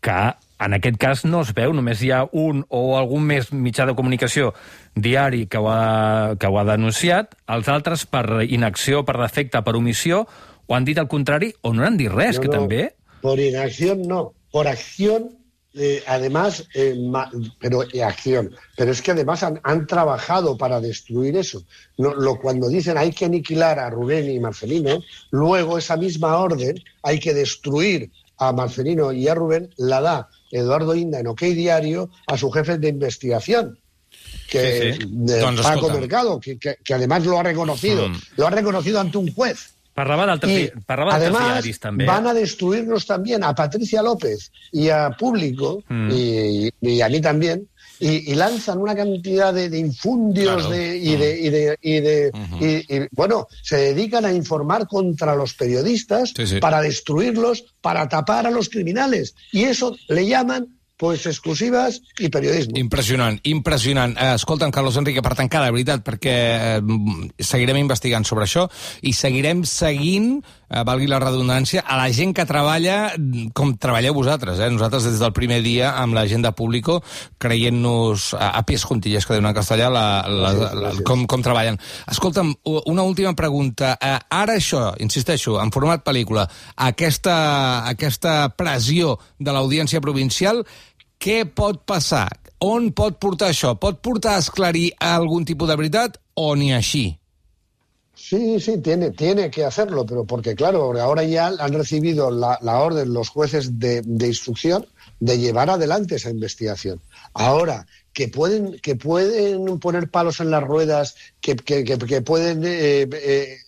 que 0.00 0.32
en 0.66 0.74
aquest 0.76 0.96
cas 1.00 1.24
no 1.24 1.40
es 1.42 1.52
veu, 1.56 1.72
només 1.74 2.00
hi 2.02 2.10
ha 2.12 2.22
un 2.32 2.64
o 2.68 2.96
algun 2.98 3.24
més 3.26 3.50
mitjà 3.52 3.86
de 3.88 3.94
comunicació 3.98 4.52
diari 4.94 5.46
que 5.46 5.58
ho 5.58 5.68
ha, 5.70 6.34
que 6.38 6.46
ho 6.46 6.58
ha 6.60 6.64
denunciat, 6.68 7.34
els 7.48 7.68
altres 7.68 8.06
per 8.06 8.24
inacció, 8.48 9.04
per 9.04 9.18
defecte, 9.20 9.62
per 9.62 9.76
omissió, 9.78 10.26
o 10.66 10.74
han 10.74 10.84
dit 10.84 10.98
el 10.98 11.08
contrari 11.08 11.52
o 11.62 11.72
no 11.74 11.84
han 11.86 11.96
dit 11.96 12.10
res, 12.12 12.36
No, 12.36 12.42
que 12.42 12.48
no, 12.48 12.58
també... 12.60 12.82
Por 13.22 13.38
inacción 13.40 14.02
no, 14.02 14.32
por 14.50 14.66
acción, 14.66 15.30
eh, 15.74 16.02
además, 16.06 16.66
eh, 16.74 16.94
ma- 16.98 17.30
pero 17.60 17.84
eh, 17.84 18.02
acción. 18.02 18.50
Pero 18.76 18.90
es 18.92 19.00
que 19.00 19.12
además 19.12 19.42
han, 19.42 19.60
han 19.62 19.86
trabajado 19.86 20.58
para 20.58 20.80
destruir 20.80 21.36
eso. 21.36 21.62
No, 21.96 22.14
lo, 22.14 22.38
cuando 22.40 22.68
dicen 22.68 22.98
hay 22.98 23.12
que 23.12 23.24
aniquilar 23.26 23.78
a 23.78 23.90
Rubén 23.90 24.28
y 24.30 24.40
Marcelino, 24.40 25.00
luego 25.30 25.78
esa 25.78 25.96
misma 25.96 26.36
orden 26.36 26.76
hay 27.02 27.18
que 27.20 27.32
destruir 27.32 28.10
a 28.38 28.52
Marcelino 28.52 29.12
y 29.12 29.28
a 29.28 29.34
Rubén, 29.34 29.70
la 29.76 30.00
da 30.00 30.28
Eduardo 30.52 30.94
Inda 30.94 31.18
en 31.18 31.26
OK 31.26 31.40
Diario 31.42 32.10
a 32.28 32.36
su 32.38 32.50
jefe 32.52 32.78
de 32.78 32.88
investigación. 32.88 33.78
Que 34.48 34.92
Sí, 34.92 35.00
sí. 35.00 35.08
de 35.10 35.40
Paco. 35.88 36.00
Mercado, 36.00 36.38
que, 36.38 36.58
que- 36.58 36.76
que 36.84 36.94
además 36.94 37.24
lo 37.24 37.38
ha 37.38 37.42
reconocido, 37.42 38.08
Mm. 38.08 38.16
lo 38.36 38.46
ha 38.46 38.50
reconocido 38.50 39.00
ante 39.00 39.18
un 39.18 39.32
juez. 39.32 39.70
D'altres 41.14 41.20
además 41.20 41.52
diaris, 41.54 41.80
també. 41.80 42.06
van 42.06 42.26
a 42.26 42.32
destruirnos 42.34 43.04
también 43.06 43.44
a 43.44 43.54
Patricia 43.54 44.00
López 44.02 44.50
y 44.72 44.88
a 44.88 45.10
Público 45.18 45.82
Mm. 45.88 46.08
y, 46.12 46.70
y 46.80 47.00
a 47.02 47.08
mí 47.10 47.20
también 47.20 47.68
y, 48.02 48.32
y 48.32 48.34
lanzan 48.34 48.78
una 48.78 48.94
cantidad 48.96 49.54
de, 49.54 49.68
de 49.70 49.78
infundios 49.78 50.54
Claro. 50.66 50.70
de, 50.70 50.96
y, 50.98 51.16
de, 51.16 51.38
y, 51.40 51.50
de, 51.50 51.78
y, 51.80 52.00
de- 52.00 53.08
bueno 53.12 53.46
se 53.62 53.76
dedican 53.76 54.24
a 54.24 54.32
informar 54.32 54.88
contra 54.88 55.36
los 55.36 55.54
periodistas 55.54 56.32
Sí, 56.36 56.46
sí. 56.46 56.58
para 56.58 56.80
destruirlos 56.82 57.64
para 57.80 58.08
tapar 58.08 58.46
a 58.46 58.50
los 58.50 58.68
criminales 58.68 59.34
y 59.52 59.64
eso 59.64 59.94
le 60.08 60.26
llaman 60.26 60.66
pues 61.02 61.26
exclusivas 61.26 62.00
y 62.16 62.28
periodismo 62.28 62.78
Impressionant, 62.78 63.40
impressionant. 63.42 64.16
Eh, 64.16 64.34
escolta'm, 64.36 64.70
Carlos 64.70 64.96
Enrique, 64.96 65.20
per 65.20 65.34
tancar, 65.34 65.64
de 65.64 65.72
veritat, 65.74 66.04
perquè 66.06 66.34
eh, 66.78 67.42
seguirem 67.42 67.80
investigant 67.80 68.22
sobre 68.22 68.46
això 68.46 68.68
i 69.02 69.10
seguirem 69.10 69.64
seguint, 69.66 70.36
eh, 70.70 70.84
valgui 70.86 71.08
la 71.10 71.18
redundància, 71.18 71.82
a 71.82 71.96
la 71.98 72.06
gent 72.14 72.30
que 72.38 72.46
treballa 72.46 73.16
com 73.50 73.72
treballeu 73.82 74.14
vosaltres. 74.14 74.60
Eh? 74.62 74.68
Nosaltres, 74.70 75.08
des 75.10 75.18
del 75.18 75.32
primer 75.34 75.58
dia, 75.64 75.90
amb 75.98 76.14
la 76.14 76.22
gent 76.30 76.46
de 76.46 76.52
Público, 76.54 77.00
creient-nos 77.42 78.28
a, 78.38 78.52
a 78.60 78.62
pies 78.62 78.86
juntilles, 78.86 79.26
que 79.26 79.34
diuen 79.34 79.50
en 79.50 79.58
castellà, 79.58 79.90
la, 79.90 80.06
la, 80.30 80.54
la, 80.54 80.70
gràcies. 80.70 81.02
com, 81.08 81.26
com 81.26 81.42
treballen. 81.42 81.80
Escolta'm, 82.14 82.54
una 82.86 83.02
última 83.02 83.34
pregunta. 83.34 83.96
Eh, 83.98 84.14
ara 84.38 84.54
això, 84.62 84.92
insisteixo, 85.02 85.58
en 85.58 85.74
format 85.74 86.06
pel·lícula, 86.06 86.46
aquesta, 86.92 87.36
aquesta 87.90 88.52
pressió 88.54 89.16
de 89.42 89.50
l'audiència 89.50 89.98
provincial, 89.98 90.62
què 91.22 91.44
pot 91.46 91.84
passar? 91.86 92.28
On 92.62 92.90
pot 92.98 93.18
portar 93.22 93.52
això? 93.52 93.76
Pot 93.78 94.00
portar 94.02 94.36
a 94.36 94.42
esclarir 94.42 94.90
algun 94.98 95.44
de 95.44 95.76
veritat 95.76 96.18
o 96.34 96.54
ni 96.56 96.72
així? 96.72 97.18
Sí, 98.14 98.60
sí, 98.60 98.78
tiene, 98.78 99.10
tiene 99.10 99.50
que 99.50 99.64
hacerlo, 99.64 100.04
pero 100.06 100.24
porque, 100.24 100.54
claro, 100.54 101.00
ahora 101.00 101.24
ya 101.24 101.46
han 101.46 101.72
recibido 101.72 102.30
la, 102.30 102.58
la 102.62 102.78
orden 102.78 103.12
los 103.12 103.28
jueces 103.28 103.80
de, 103.80 104.02
de, 104.02 104.26
instrucción 104.28 104.86
de 105.18 105.38
llevar 105.38 105.70
adelante 105.70 106.16
esa 106.16 106.30
investigación. 106.30 107.00
Ahora, 107.34 107.86
que 108.12 108.28
pueden, 108.28 108.78
que 108.80 108.94
pueden 108.94 109.78
poner 109.80 110.08
palos 110.08 110.40
en 110.40 110.50
las 110.50 110.62
ruedas, 110.62 111.16
que, 111.40 111.56
que, 111.56 111.84
que 111.84 112.22
pueden 112.22 112.62
eh, 112.64 113.08
eh, 113.12 113.58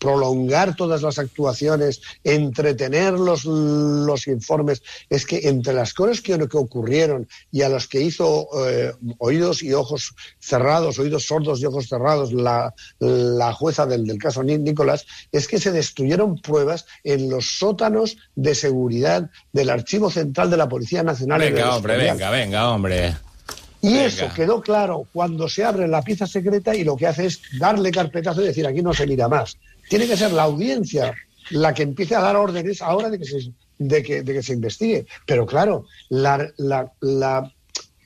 prolongar 0.00 0.74
todas 0.74 1.02
las 1.02 1.18
actuaciones, 1.18 2.00
entretener 2.24 3.12
los, 3.12 3.44
los, 3.44 4.26
informes. 4.26 4.82
Es 5.10 5.26
que 5.26 5.48
entre 5.48 5.74
las 5.74 5.92
cosas 5.94 6.22
que, 6.22 6.36
que 6.48 6.56
ocurrieron 6.56 7.28
y 7.52 7.62
a 7.62 7.68
los 7.68 7.86
que 7.86 8.00
hizo 8.00 8.48
eh, 8.66 8.92
oídos 9.18 9.62
y 9.62 9.74
ojos 9.74 10.14
cerrados, 10.40 10.98
oídos 10.98 11.26
sordos 11.26 11.60
y 11.60 11.66
ojos 11.66 11.86
cerrados 11.86 12.32
la, 12.32 12.74
la 12.98 13.52
jueza 13.52 13.86
del, 13.86 14.06
del 14.06 14.18
caso 14.18 14.42
Nicolás, 14.42 15.06
es 15.30 15.46
que 15.46 15.60
se 15.60 15.70
destruyeron 15.70 16.40
pruebas 16.40 16.86
en 17.04 17.28
los 17.28 17.58
sótanos 17.58 18.16
de 18.34 18.54
seguridad 18.54 19.30
del 19.52 19.68
Archivo 19.68 20.10
Central 20.10 20.50
de 20.50 20.56
la 20.56 20.68
Policía 20.68 21.02
Nacional. 21.02 21.40
Venga, 21.40 21.76
hombre, 21.76 21.96
venga, 21.98 22.30
venga, 22.30 22.70
hombre. 22.70 23.16
Y 23.82 23.94
Venga. 23.94 24.06
eso 24.06 24.28
quedó 24.34 24.60
claro 24.60 25.06
cuando 25.12 25.48
se 25.48 25.64
abre 25.64 25.88
la 25.88 26.02
pieza 26.02 26.26
secreta 26.26 26.74
y 26.74 26.84
lo 26.84 26.96
que 26.96 27.06
hace 27.06 27.26
es 27.26 27.40
darle 27.58 27.90
carpetazo 27.90 28.42
y 28.42 28.46
decir 28.46 28.66
aquí 28.66 28.82
no 28.82 28.92
se 28.92 29.06
mira 29.06 29.26
más. 29.26 29.56
Tiene 29.90 30.06
que 30.06 30.16
ser 30.16 30.30
la 30.30 30.44
audiencia 30.44 31.14
la 31.50 31.74
que 31.74 31.82
empiece 31.82 32.14
a 32.14 32.20
dar 32.20 32.36
órdenes 32.36 32.80
ahora 32.80 33.10
de 33.10 33.18
que 33.18 33.24
se, 33.24 33.52
de 33.76 34.02
que, 34.04 34.22
de 34.22 34.32
que 34.34 34.42
se 34.42 34.52
investigue. 34.52 35.04
Pero 35.26 35.44
claro, 35.44 35.86
la, 36.08 36.48
la, 36.58 36.92
la 37.00 37.52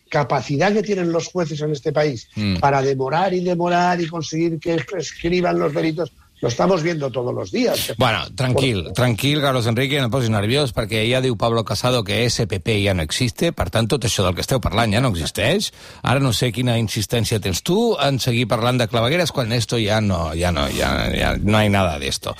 capacidad 0.08 0.72
que 0.72 0.82
tienen 0.82 1.12
los 1.12 1.26
jueces 1.26 1.60
en 1.60 1.72
este 1.72 1.92
país 1.92 2.30
mm. 2.36 2.56
para 2.56 2.80
demorar 2.80 3.34
y 3.34 3.44
demorar 3.44 4.00
y 4.00 4.06
conseguir 4.06 4.58
que 4.58 4.76
prescriban 4.76 5.58
los 5.58 5.74
delitos 5.74 6.10
lo 6.44 6.48
estamos 6.48 6.82
viendo 6.82 7.10
todos 7.10 7.34
los 7.34 7.50
días. 7.50 7.94
Bueno, 7.96 8.18
tranquil, 8.34 8.92
tranquil, 8.94 9.40
Carlos 9.40 9.66
Enrique, 9.66 9.96
no 9.96 10.10
et 10.10 10.12
posis 10.12 10.28
nerviós, 10.28 10.74
perquè 10.76 11.00
ja 11.08 11.22
diu 11.24 11.38
Pablo 11.40 11.62
Casado 11.64 12.02
que 12.04 12.18
SPP 12.28 12.82
ja 12.84 12.92
no 12.92 13.00
existe, 13.00 13.48
per 13.56 13.70
tant, 13.72 13.88
tot 13.88 14.04
això 14.04 14.26
del 14.26 14.36
que 14.36 14.44
esteu 14.44 14.60
parlant 14.60 14.92
ja 14.92 15.00
no 15.00 15.08
existeix. 15.08 15.70
Ara 16.04 16.20
no 16.20 16.34
sé 16.36 16.50
quina 16.52 16.76
insistència 16.76 17.40
tens 17.40 17.62
tu 17.64 17.94
en 17.96 18.20
seguir 18.20 18.44
parlant 18.50 18.76
de 18.76 18.88
clavegueres 18.92 19.32
quan 19.32 19.56
esto 19.56 19.80
ja 19.80 20.02
no, 20.04 20.34
ja 20.36 20.52
no, 20.52 20.66
ja, 20.68 20.90
ja 21.16 21.32
no 21.40 21.56
hay 21.56 21.72
nada 21.72 21.96
de 21.98 22.12
esto. 22.12 22.36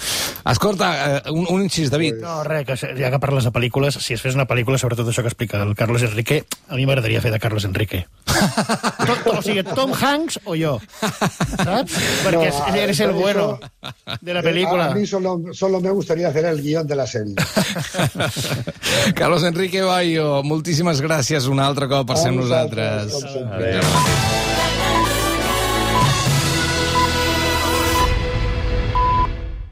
Escolta, 0.53 0.91
eh, 1.07 1.33
un, 1.33 1.49
un 1.49 1.65
incís, 1.65 1.89
David. 1.89 2.21
No, 2.21 2.43
res, 2.45 2.69
que 2.69 2.77
ja 3.01 3.09
que 3.09 3.23
parles 3.25 3.49
de 3.49 3.55
pel·lícules, 3.57 3.97
si 4.05 4.19
es 4.19 4.21
fes 4.21 4.37
una 4.37 4.45
pel·lícula, 4.45 4.77
sobretot 4.77 5.09
això 5.09 5.25
que 5.25 5.33
explica 5.33 5.63
el 5.65 5.73
Carlos 5.81 6.05
Enrique, 6.05 6.43
a 6.69 6.77
mi 6.77 6.85
m'agradaria 6.85 7.25
fer 7.25 7.33
de 7.33 7.41
Carlos 7.41 7.65
Enrique. 7.65 8.05
Tot, 9.09 9.33
o 9.33 9.41
sigui, 9.41 9.65
Tom 9.73 9.97
Hanks 9.97 10.43
o 10.45 10.61
jo, 10.61 10.77
saps? 11.01 11.97
Perquè 12.27 12.53
no, 12.53 12.77
eres 12.85 13.01
el 13.01 13.17
bueno 13.17 13.55
de 14.21 14.35
la 14.35 14.43
película. 14.43 14.91
A 14.91 14.95
mí 14.95 15.07
solo, 15.07 15.41
solo 15.53 15.81
me 15.81 15.91
gustaría 15.91 16.29
hacer 16.29 16.45
el 16.47 16.63
guión 16.63 16.87
de 16.87 16.97
la 16.97 17.07
serie. 17.07 17.35
Carlos 19.15 19.45
Enrique 19.45 19.83
Bayo, 19.83 20.43
moltíssimes 20.45 21.01
gràcies 21.01 21.49
un 21.49 21.61
altre 21.61 21.89
cop 21.89 22.09
per 22.09 22.19
ser 22.21 22.35
amb 22.35 22.45
nosaltres. 22.45 23.13
Com 23.13 23.29
sempre. 23.33 23.79
Adéu. 23.79 24.84